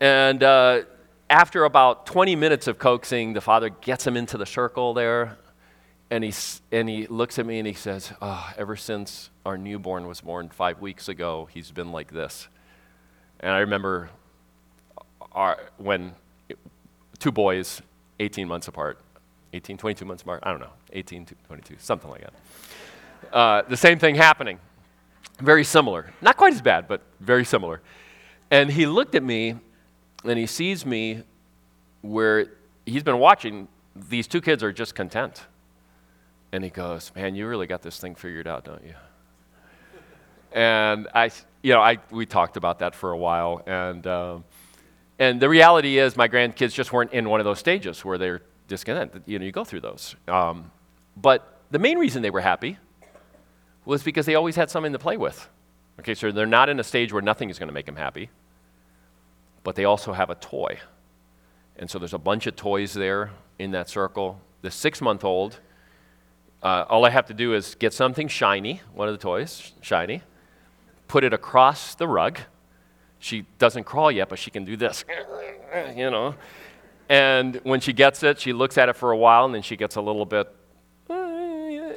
[0.02, 0.82] And uh,
[1.30, 5.38] after about 20 minutes of coaxing, the father gets him into the circle there
[6.12, 6.34] and he,
[6.74, 10.50] and he looks at me and he says, oh, Ever since our newborn was born
[10.50, 12.50] five weeks ago, he's been like this.
[13.40, 14.10] And I remember
[15.32, 16.14] our, when
[17.18, 17.82] two boys,
[18.20, 19.00] 18 months apart,
[19.54, 23.34] 18, 22 months apart, I don't know, 18 22, something like that.
[23.34, 24.60] Uh, the same thing happening.
[25.40, 26.12] Very similar.
[26.22, 27.82] Not quite as bad, but very similar.
[28.52, 29.56] And he looked at me
[30.26, 31.24] and he sees me
[32.02, 32.48] where
[32.86, 35.46] he's been watching, these two kids are just content
[36.52, 38.94] and he goes, Man, you really got this thing figured out, don't you?
[40.52, 43.62] and I, you know, I, we talked about that for a while.
[43.66, 44.44] And, um,
[45.20, 48.42] and the reality is, my grandkids just weren't in one of those stages where they're
[48.68, 49.24] discontent.
[49.26, 50.16] You know, you go through those.
[50.28, 50.72] Um,
[51.16, 52.78] but the main reason they were happy
[53.86, 55.48] was because they always had something to play with.
[56.00, 58.30] Okay, so they're not in a stage where nothing is going to make them happy,
[59.64, 60.80] but they also have a toy.
[61.78, 64.40] And so there's a bunch of toys there in that circle.
[64.62, 65.60] The six month old
[66.64, 70.22] uh, all I have to do is get something shiny, one of the toys, shiny,
[71.08, 72.40] put it across the rug.
[73.20, 75.06] She doesn't crawl yet, but she can do this,
[75.96, 76.36] you know.
[77.10, 79.76] And when she gets it, she looks at it for a while, and then she
[79.76, 80.48] gets a little bit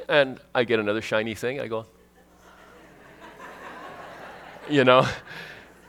[0.07, 1.59] and I get another shiny thing.
[1.59, 1.85] I go,
[4.69, 5.07] you know,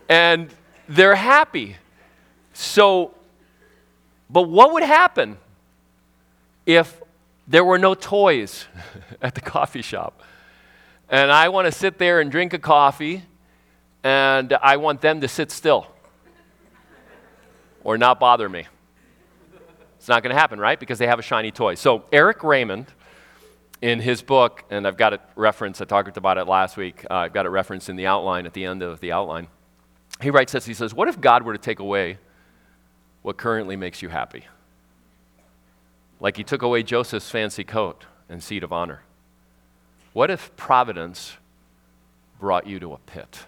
[0.08, 0.50] and
[0.88, 1.76] they're happy.
[2.52, 3.14] So,
[4.30, 5.36] but what would happen
[6.64, 7.00] if
[7.46, 8.66] there were no toys
[9.22, 10.22] at the coffee shop?
[11.08, 13.22] And I want to sit there and drink a coffee,
[14.02, 15.86] and I want them to sit still
[17.84, 18.66] or not bother me.
[19.96, 20.78] It's not going to happen, right?
[20.78, 21.76] Because they have a shiny toy.
[21.76, 22.86] So, Erik Raymond,
[23.80, 27.14] in his book, and I've got it referenced, I talked about it last week, uh,
[27.14, 29.48] I've got it referenced in the outline at the end of the outline.
[30.20, 32.18] He writes this He says, What if God were to take away
[33.22, 34.44] what currently makes you happy?
[36.20, 39.02] Like he took away Joseph's fancy coat and seat of honor.
[40.12, 41.36] What if providence
[42.40, 43.40] brought you to a pit?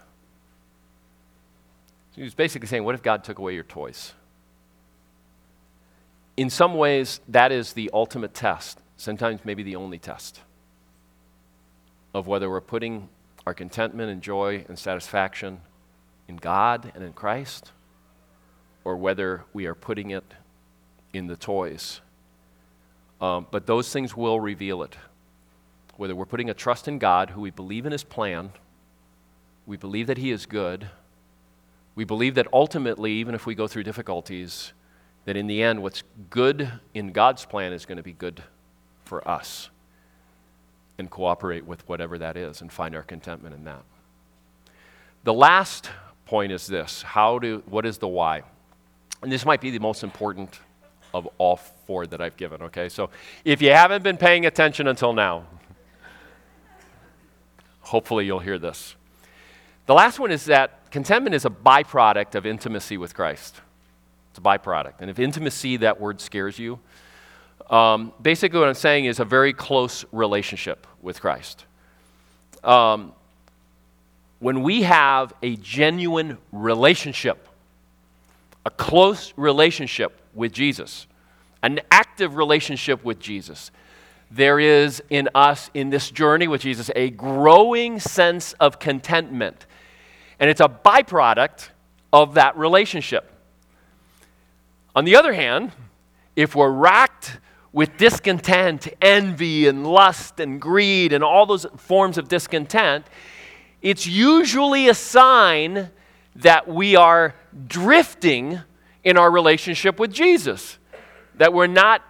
[2.15, 4.15] He was basically saying, What if God took away your toys?
[6.39, 10.41] in some ways, that is the ultimate test, sometimes maybe the only test
[12.15, 13.09] of whether we're putting
[13.45, 15.61] our contentment and joy and satisfaction
[16.29, 17.73] in God and in Christ,
[18.85, 20.23] or whether we are putting it
[21.13, 22.01] in the toys.
[23.21, 24.97] Um, but those things will reveal it.
[25.97, 28.53] Whether we're putting a trust in God, who we believe in His plan,
[29.67, 30.89] we believe that He is good,
[31.95, 34.73] we believe that ultimately, even if we go through difficulties,
[35.25, 38.43] that in the end, what's good in God's plan is going to be good
[39.05, 39.69] for us.
[40.97, 43.83] And cooperate with whatever that is and find our contentment in that.
[45.25, 45.91] The last
[46.25, 48.43] point is this how do, what is the why?
[49.23, 50.61] And this might be the most important
[51.14, 52.88] of all four that I've given, okay?
[52.88, 53.11] So
[53.44, 55.44] if you haven't been paying attention until now,
[57.81, 58.94] hopefully you'll hear this.
[59.87, 63.61] The last one is that contentment is a byproduct of intimacy with Christ.
[64.31, 65.01] It's a byproduct.
[65.01, 66.79] And if intimacy, that word scares you,
[67.71, 71.64] um, basically what I'm saying is a very close relationship with Christ.
[72.62, 73.12] Um,
[74.40, 77.49] when we have a genuine relationship,
[78.64, 81.07] a close relationship with Jesus,
[81.62, 83.71] an active relationship with Jesus,
[84.31, 89.67] there is in us, in this journey with Jesus, a growing sense of contentment.
[90.38, 91.71] And it's a byproduct
[92.12, 93.33] of that relationship.
[94.95, 95.73] On the other hand,
[96.37, 97.38] if we're racked
[97.73, 103.07] with discontent, envy, and lust, and greed, and all those forms of discontent,
[103.83, 105.91] it's usually a sign
[106.37, 107.35] that we are
[107.67, 108.61] drifting
[109.05, 110.79] in our relationship with Jesus,
[111.37, 112.03] that we're not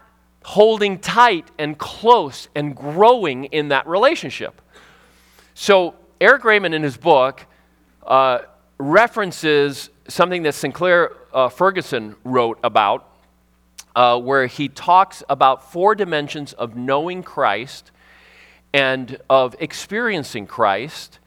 [0.45, 4.63] holding tight and close and growing in that relationship.
[5.55, 7.45] So, Erik Raymond in his book
[8.07, 8.41] uh,
[8.79, 13.09] references something that Sinclair uh, Ferguson wrote about,
[13.95, 17.91] uh, where he talks about four dimensions of knowing Christ
[18.73, 21.19] and of experiencing Christ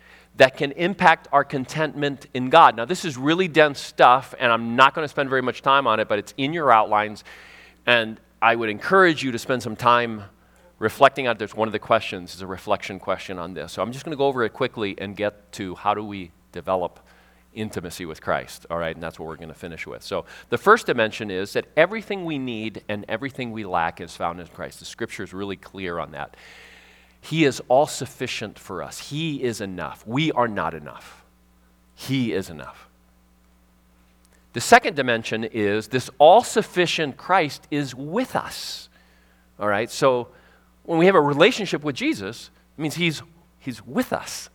[0.41, 2.75] that can impact our contentment in God.
[2.75, 5.85] Now, this is really dense stuff, and I'm not going to spend very much time
[5.85, 7.23] on it, but it's in your outlines,
[7.85, 10.23] and I would encourage you to spend some time
[10.79, 11.37] reflecting on it.
[11.37, 13.73] There's one of the questions is a reflection question on this.
[13.73, 16.31] So I'm just going to go over it quickly and get to how do we
[16.51, 16.99] develop
[17.53, 18.95] intimacy with Christ, all right?
[18.95, 20.01] And that's what we're going to finish with.
[20.01, 24.39] So, the first dimension is that everything we need and everything we lack is found
[24.39, 24.79] in Christ.
[24.79, 26.35] The scripture is really clear on that.
[27.21, 30.05] He is all sufficient for us, He is enough.
[30.05, 31.23] We are not enough.
[31.95, 32.87] He is enough.
[34.53, 38.89] The second dimension is this all sufficient Christ is with us.
[39.59, 39.89] All right?
[39.89, 40.29] So,
[40.83, 43.21] when we have a relationship with Jesus, it means He's,
[43.59, 44.49] he's with us.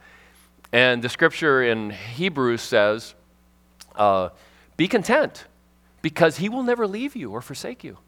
[0.73, 3.15] And the scripture in Hebrews says,
[3.95, 4.31] uh,
[4.77, 5.47] Be content,
[6.03, 7.99] because he will never leave you or forsake you.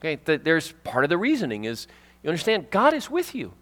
[0.00, 1.86] Okay, Th- there's part of the reasoning is
[2.22, 3.52] you understand God is with you.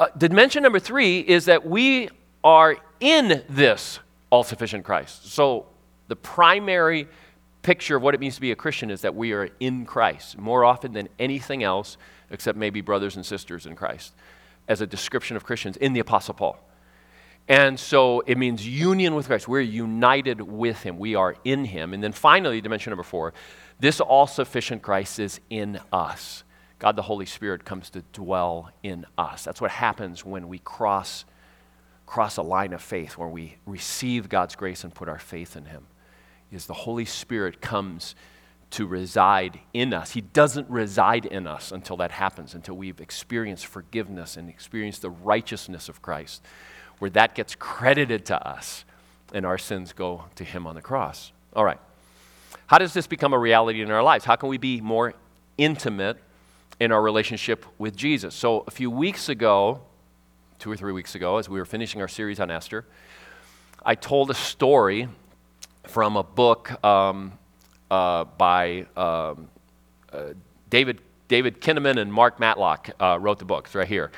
[0.00, 2.08] Uh, dimension number three is that we
[2.42, 3.98] are in this
[4.30, 5.30] all sufficient Christ.
[5.30, 5.66] So
[6.08, 7.06] the primary
[7.60, 10.38] picture of what it means to be a Christian is that we are in Christ
[10.38, 11.98] more often than anything else,
[12.30, 14.14] except maybe brothers and sisters in Christ,
[14.68, 16.58] as a description of Christians in the Apostle Paul.
[17.46, 19.48] And so it means union with Christ.
[19.48, 20.98] We're united with Him.
[20.98, 21.92] We are in Him.
[21.92, 23.34] And then finally, dimension number four
[23.78, 26.42] this all sufficient Christ is in us.
[26.80, 29.44] God the Holy Spirit comes to dwell in us.
[29.44, 31.24] That's what happens when we cross,
[32.06, 35.66] cross a line of faith, where we receive God's grace and put our faith in
[35.66, 35.86] Him.
[36.50, 38.16] Is the Holy Spirit comes
[38.70, 40.12] to reside in us.
[40.12, 45.10] He doesn't reside in us until that happens, until we've experienced forgiveness and experienced the
[45.10, 46.42] righteousness of Christ
[47.00, 48.84] where that gets credited to us
[49.32, 51.32] and our sins go to Him on the cross.
[51.54, 51.80] All right.
[52.66, 54.24] How does this become a reality in our lives?
[54.24, 55.14] How can we be more
[55.58, 56.18] intimate
[56.80, 58.34] in our relationship with Jesus.
[58.34, 59.82] So, a few weeks ago,
[60.58, 62.86] two or three weeks ago, as we were finishing our series on Esther,
[63.84, 65.08] I told a story
[65.86, 67.32] from a book um,
[67.90, 69.48] uh, by um,
[70.12, 70.32] uh,
[70.70, 73.66] David, David Kinnaman and Mark Matlock uh, wrote the book.
[73.66, 74.10] It's right here.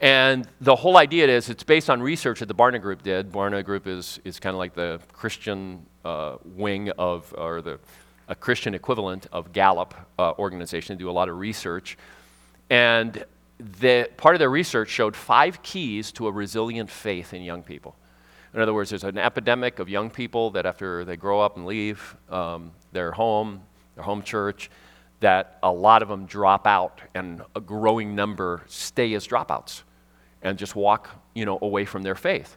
[0.00, 3.32] And the whole idea is it's based on research that the Barna Group did.
[3.32, 7.78] Barna Group is, is kind of like the Christian uh, wing of, or the
[8.28, 10.96] a Christian equivalent of Gallup uh, organization.
[10.96, 11.96] They do a lot of research.
[12.70, 13.24] And
[13.58, 17.96] the, part of their research showed five keys to a resilient faith in young people.
[18.54, 21.66] In other words, there's an epidemic of young people that after they grow up and
[21.66, 23.62] leave um, their home,
[23.94, 24.70] their home church,
[25.20, 29.82] that a lot of them drop out and a growing number stay as dropouts
[30.42, 32.56] and just walk, you know, away from their faith.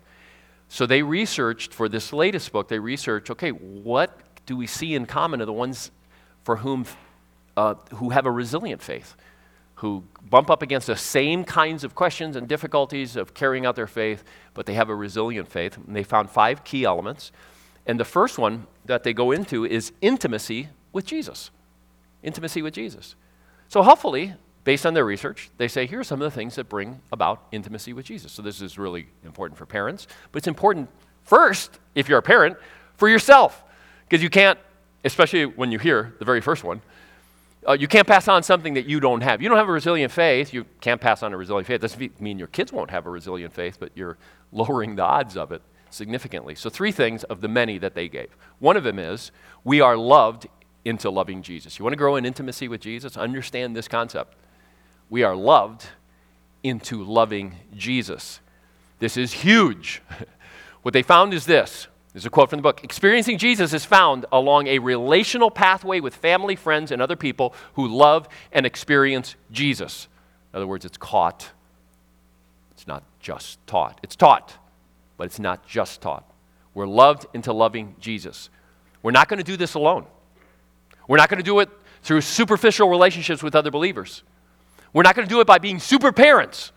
[0.68, 5.06] So they researched for this latest book, they researched, okay, what do we see in
[5.06, 5.92] common are the ones
[6.44, 6.86] for whom
[7.60, 9.16] uh, who have a resilient faith,
[9.76, 13.88] who bump up against the same kinds of questions and difficulties of carrying out their
[13.88, 14.24] faith,
[14.54, 15.76] but they have a resilient faith.
[15.76, 17.34] And they found five key elements.
[17.86, 21.52] And the first one that they go into is intimacy with Jesus.
[22.24, 23.16] Intimacy with Jesus.
[23.68, 26.70] So, hopefully, based on their research, they say here are some of the things that
[26.70, 28.32] bring about intimacy with Jesus.
[28.32, 30.90] So, this is really important for parents, but it's important
[31.24, 32.58] first, if you're a parent,
[32.96, 33.64] for yourself.
[34.10, 34.58] Because you can't,
[35.06, 36.82] especially when you hear the very first one,
[37.68, 39.42] uh, you can't pass on something that you don't have.
[39.42, 40.52] You don't have a resilient faith.
[40.52, 41.76] You can't pass on a resilient faith.
[41.76, 44.18] It doesn't mean your kids won't have a resilient faith, but you're
[44.52, 46.56] lowering the odds of it significantly.
[46.56, 48.36] So, three things of the many that they gave.
[48.58, 49.32] One of them is
[49.64, 50.48] we are loved
[50.86, 51.78] into loving Jesus.
[51.78, 53.16] You want to grow in intimacy with Jesus?
[53.16, 54.36] Understand this concept.
[55.10, 55.86] We are loved
[56.64, 58.40] into loving Jesus.
[58.98, 60.02] This is huge.
[60.82, 64.26] what they found is this there's a quote from the book Experiencing Jesus is found
[64.32, 70.08] along a relational pathway with family, friends, and other people who love and experience Jesus.
[70.52, 71.52] In other words, it's caught.
[72.72, 74.00] It's not just taught.
[74.02, 74.58] It's taught,
[75.18, 76.26] but it's not just taught.
[76.74, 78.50] We're loved into loving Jesus.
[79.04, 80.06] We're not going to do this alone.
[81.08, 81.70] We're not going to do it
[82.02, 84.24] through superficial relationships with other believers.
[84.94, 86.72] We're not going to do it by being super parents.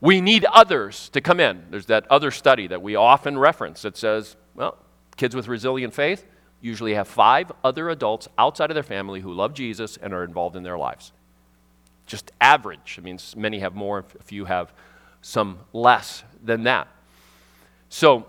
[0.00, 1.64] We need others to come in.
[1.70, 4.76] There's that other study that we often reference that says well,
[5.16, 6.26] kids with resilient faith
[6.60, 10.56] usually have five other adults outside of their family who love Jesus and are involved
[10.56, 11.12] in their lives.
[12.06, 12.96] Just average.
[12.98, 14.72] I mean, many have more, a few have
[15.22, 16.88] some less than that.
[17.88, 18.26] So,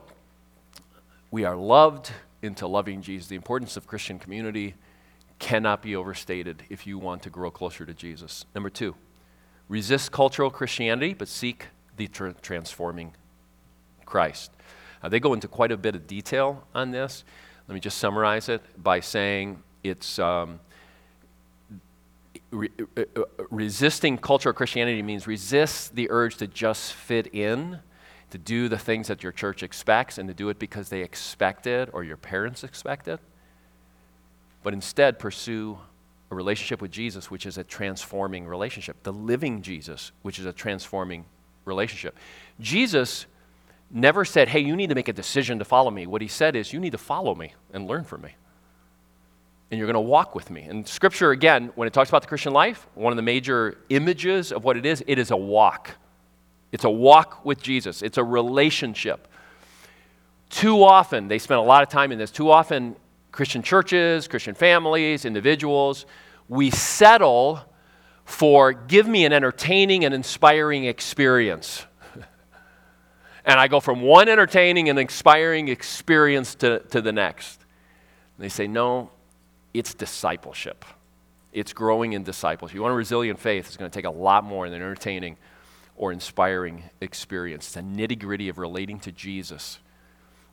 [1.31, 2.11] we are loved
[2.43, 3.27] into loving Jesus.
[3.27, 4.75] The importance of Christian community
[5.39, 8.45] cannot be overstated if you want to grow closer to Jesus.
[8.53, 8.95] Number two,
[9.67, 11.67] resist cultural Christianity, but seek
[11.97, 13.15] the tra- transforming
[14.05, 14.51] Christ.
[15.01, 17.23] Uh, they go into quite a bit of detail on this.
[17.67, 20.59] Let me just summarize it by saying it's um,
[22.51, 27.79] re- uh, uh, resisting cultural Christianity means resist the urge to just fit in,
[28.31, 31.67] to do the things that your church expects, and to do it because they expect
[31.67, 33.19] it or your parents expect it.
[34.63, 35.79] But instead, pursue
[36.31, 40.53] a relationship with Jesus, which is a transforming relationship, the living Jesus, which is a
[40.53, 41.25] transforming
[41.65, 42.17] relationship.
[42.59, 43.25] Jesus
[43.91, 46.05] never said, hey, you need to make a decision to follow me.
[46.07, 48.35] What he said is, you need to follow me and learn from me.
[49.71, 50.63] And you're going to walk with me.
[50.63, 54.51] And scripture, again, when it talks about the Christian life, one of the major images
[54.51, 55.91] of what it is, it is a walk.
[56.71, 59.27] It's a walk with Jesus, it's a relationship.
[60.49, 62.95] Too often, they spend a lot of time in this, too often,
[63.31, 66.05] Christian churches, Christian families, individuals,
[66.47, 67.61] we settle
[68.25, 71.85] for give me an entertaining and inspiring experience
[73.49, 77.59] and I go from one entertaining and inspiring experience to, to the next.
[78.37, 79.09] And they say, no,
[79.73, 80.85] it's discipleship.
[81.51, 82.75] It's growing in discipleship.
[82.75, 85.35] You want a resilient faith, it's going to take a lot more than entertaining
[85.97, 87.65] or inspiring experience.
[87.65, 89.79] It's a nitty gritty of relating to Jesus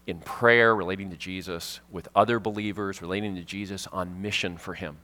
[0.06, 4.96] in prayer, relating to Jesus with other believers, relating to Jesus on mission for Him.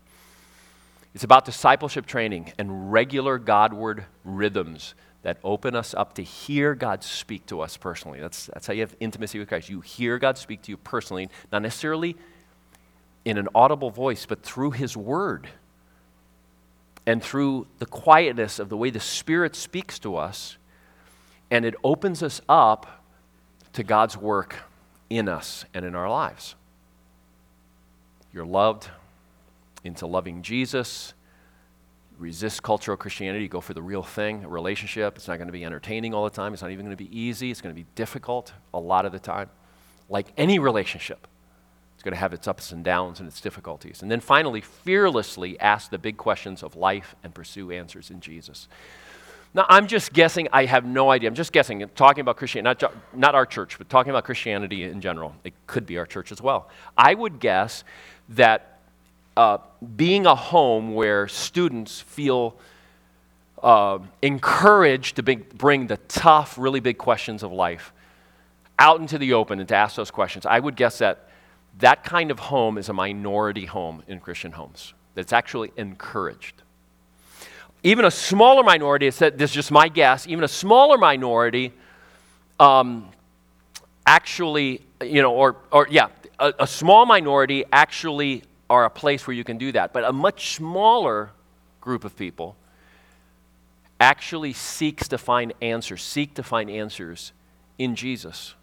[1.14, 7.04] It's about discipleship training and regular Godward rhythms that open us up to hear God
[7.04, 8.20] speak to us personally.
[8.20, 9.68] That's, that's how you have intimacy with Christ.
[9.68, 12.16] You hear God speak to you personally, not necessarily
[13.24, 15.48] in an audible voice, but through His Word
[17.06, 20.56] and through the quietness of the way the Spirit speaks to us.
[21.50, 23.04] And it opens us up
[23.74, 24.56] to God's work
[25.08, 26.54] in us and in our lives.
[28.32, 28.88] You're loved
[29.84, 31.14] into loving Jesus
[32.22, 35.16] resist cultural Christianity, go for the real thing, a relationship.
[35.16, 36.54] It's not going to be entertaining all the time.
[36.54, 37.50] It's not even going to be easy.
[37.50, 39.50] It's going to be difficult a lot of the time.
[40.08, 41.26] Like any relationship,
[41.94, 44.02] it's going to have its ups and downs and its difficulties.
[44.02, 48.68] And then finally, fearlessly ask the big questions of life and pursue answers in Jesus.
[49.54, 50.48] Now, I'm just guessing.
[50.52, 51.28] I have no idea.
[51.28, 51.84] I'm just guessing.
[51.94, 55.34] Talking about Christianity, not, not our church, but talking about Christianity in general.
[55.44, 56.70] It could be our church as well.
[56.96, 57.84] I would guess
[58.30, 58.71] that
[59.36, 59.58] uh,
[59.96, 62.56] being a home where students feel
[63.62, 67.92] uh, encouraged to big, bring the tough, really big questions of life
[68.78, 71.28] out into the open and to ask those questions, I would guess that
[71.78, 74.94] that kind of home is a minority home in Christian homes.
[75.14, 76.62] That's actually encouraged
[77.82, 81.72] even a smaller minority, this is just my guess, even a smaller minority
[82.60, 83.08] um,
[84.06, 86.08] actually, you know, or, or yeah,
[86.38, 89.92] a, a small minority actually are a place where you can do that.
[89.92, 91.32] But a much smaller
[91.82, 92.56] group of people
[94.00, 97.32] actually seeks to find answers, seek to find answers
[97.78, 98.54] in Jesus.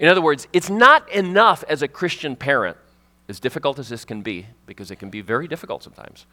[0.00, 2.76] In other words, it's not enough as a Christian parent,
[3.28, 6.26] as difficult as this can be, because it can be very difficult sometimes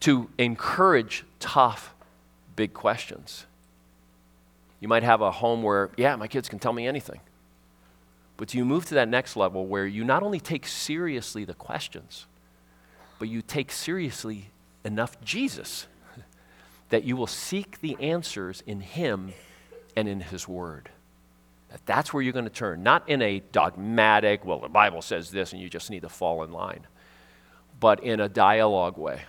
[0.00, 1.94] to encourage tough,
[2.56, 3.44] big questions.
[4.80, 7.20] You might have a home where, yeah, my kids can tell me anything.
[8.36, 12.26] But you move to that next level where you not only take seriously the questions,
[13.18, 14.50] but you take seriously
[14.84, 15.86] enough Jesus
[16.88, 19.32] that you will seek the answers in Him
[19.96, 20.88] and in His Word.
[21.70, 25.30] That that's where you're going to turn, not in a dogmatic, well, the Bible says
[25.30, 26.86] this and you just need to fall in line,
[27.80, 29.22] but in a dialogue way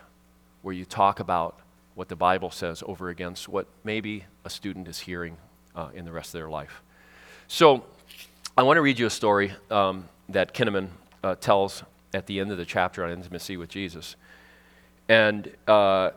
[0.61, 1.59] where you talk about
[1.95, 5.37] what the Bible says over against what maybe a student is hearing
[5.75, 6.81] uh, in the rest of their life.
[7.47, 7.85] So,
[8.55, 10.89] I want to read you a story um, that Kinnaman
[11.23, 11.81] uh, tells
[12.13, 14.15] at the end of the chapter on intimacy with Jesus.
[15.09, 16.11] And uh,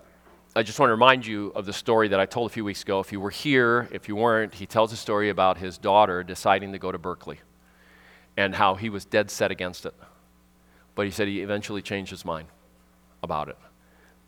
[0.54, 2.82] I just want to remind you of the story that I told a few weeks
[2.82, 3.00] ago.
[3.00, 6.72] If you were here, if you weren't, he tells a story about his daughter deciding
[6.72, 7.40] to go to Berkeley
[8.36, 9.94] and how he was dead set against it.
[10.94, 12.48] But he said he eventually changed his mind
[13.22, 13.56] about it.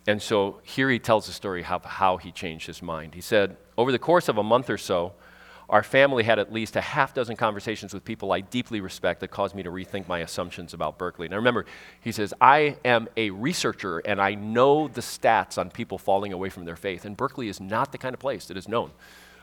[0.06, 3.14] And so here he tells the story of how he changed his mind.
[3.14, 5.12] He said, Over the course of a month or so,
[5.68, 9.28] our family had at least a half dozen conversations with people I deeply respect that
[9.28, 11.28] caused me to rethink my assumptions about Berkeley.
[11.28, 11.66] Now remember,
[12.00, 16.48] he says, I am a researcher and I know the stats on people falling away
[16.48, 17.04] from their faith.
[17.04, 18.92] And Berkeley is not the kind of place that is known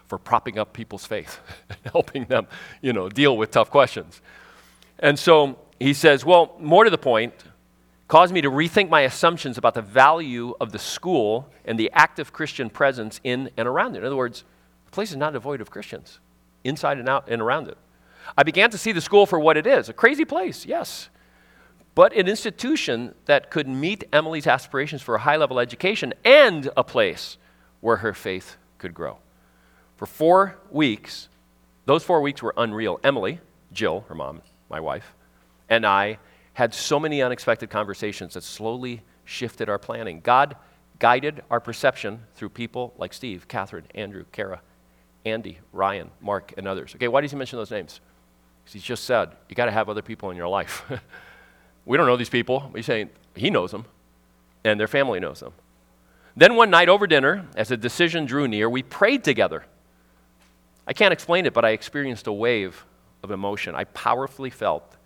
[0.08, 2.48] for propping up people's faith and helping them,
[2.82, 4.22] you know, deal with tough questions.
[4.98, 7.34] And so he says, well, more to the point,
[8.08, 12.34] caused me to rethink my assumptions about the value of the school and the active
[12.34, 14.00] Christian presence in and around it.
[14.00, 14.44] In other words,
[14.96, 16.20] place is not devoid of Christians,
[16.64, 17.78] inside and out and around it.
[18.38, 21.10] I began to see the school for what it is a crazy place, yes,
[21.94, 26.84] but an institution that could meet Emily's aspirations for a high level education and a
[26.84, 27.38] place
[27.82, 29.20] where her faith could grow.
[29.96, 31.30] For four weeks,
[31.86, 33.00] those four weeks were unreal.
[33.04, 33.40] Emily,
[33.72, 35.14] Jill, her mom, my wife,
[35.70, 36.18] and I
[36.54, 40.22] had so many unexpected conversations that slowly shifted our planning.
[40.22, 40.56] God
[41.00, 44.62] guided our perception through people like Steve, Catherine, Andrew, Kara,
[45.26, 46.94] Andy, Ryan, Mark, and others.
[46.96, 48.00] Okay, why does he mention those names?
[48.64, 50.84] Because he's just said, you got to have other people in your life.
[51.86, 52.72] we don't know these people.
[52.76, 53.86] He's saying he knows them,
[54.64, 55.54] and their family knows them.
[56.38, 59.66] Then one night over dinner, as a decision drew near, we prayed together.
[60.88, 62.86] I can't explain it, but I experienced a wave
[63.24, 63.74] of emotion.
[63.74, 64.98] I powerfully felt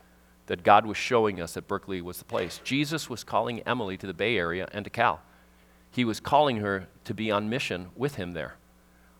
[0.48, 2.60] that God was showing us that Berkeley was the place.
[2.64, 5.22] Jesus was calling Emily to the Bay Area and to Cal.
[5.92, 8.56] He was calling her to be on mission with him there.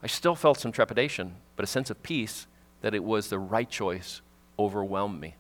[0.02, 2.48] I still felt some trepidation, but a sense of peace
[2.82, 4.22] that it was the right choice
[4.58, 5.36] overwhelmed me.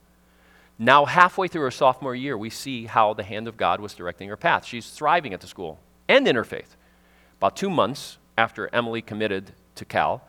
[0.77, 4.29] Now, halfway through her sophomore year, we see how the hand of God was directing
[4.29, 4.65] her path.
[4.65, 6.75] She's thriving at the school and in her faith.
[7.37, 10.23] About two months after Emily committed to Cal,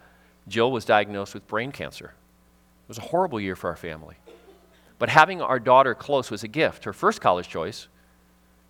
[0.49, 2.07] Jill was diagnosed with brain cancer.
[2.85, 4.17] It was a horrible year for our family.
[4.99, 6.85] But having our daughter close was a gift.
[6.85, 7.89] Her first college choice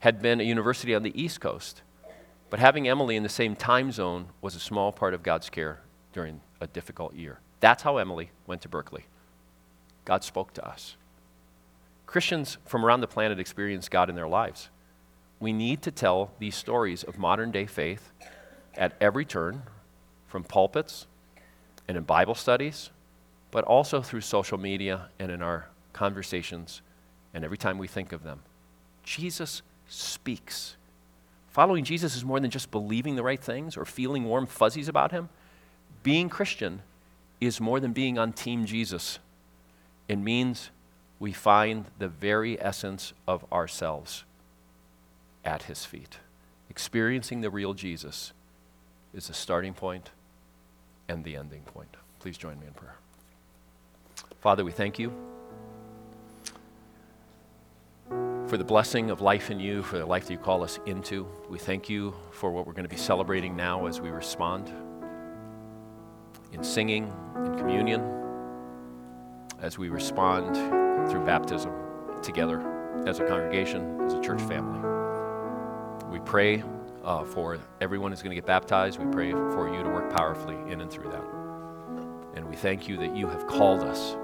[0.00, 1.82] had been a university on the East Coast.
[2.50, 5.80] But having Emily in the same time zone was a small part of God's care
[6.12, 7.38] during a difficult year.
[7.60, 9.06] That's how Emily went to Berkeley.
[10.04, 10.96] God spoke to us.
[12.06, 14.68] Christians from around the planet experience God in their lives.
[15.38, 18.10] We need to tell these stories of modern day faith
[18.74, 19.62] at every turn,
[20.26, 21.06] from pulpits
[21.88, 22.90] and in Bible studies,
[23.50, 26.82] but also through social media and in our conversations,
[27.34, 28.40] and every time we think of them.
[29.02, 30.76] Jesus speaks.
[31.50, 35.10] Following Jesus is more than just believing the right things or feeling warm fuzzies about
[35.10, 35.28] him.
[36.02, 36.82] Being Christian
[37.40, 39.18] is more than being on Team Jesus.
[40.08, 40.70] It means
[41.18, 44.24] we find the very essence of ourselves
[45.44, 46.18] at his feet.
[46.68, 48.32] Experiencing the real Jesus
[49.12, 50.10] is the starting point
[51.08, 51.96] and the ending point.
[52.20, 52.96] Please join me in prayer.
[54.40, 55.12] Father, we thank you
[58.50, 61.24] for the blessing of life in you, for the life that you call us into.
[61.48, 64.72] We thank you for what we're going to be celebrating now as we respond
[66.52, 68.02] in singing, in communion,
[69.60, 70.56] as we respond
[71.08, 71.72] through baptism
[72.24, 72.60] together
[73.06, 74.80] as a congregation, as a church family.
[76.10, 76.64] We pray
[77.04, 78.98] uh, for everyone who's going to get baptized.
[78.98, 81.24] We pray for you to work powerfully in and through that.
[82.34, 84.16] And we thank you that you have called us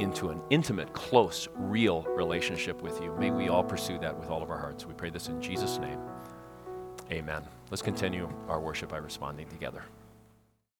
[0.00, 3.14] into an intimate, close, real relationship with you.
[3.18, 4.86] May we all pursue that with all of our hearts.
[4.86, 5.98] We pray this in Jesus' name.
[7.10, 7.42] Amen.
[7.70, 9.84] Let's continue our worship by responding together.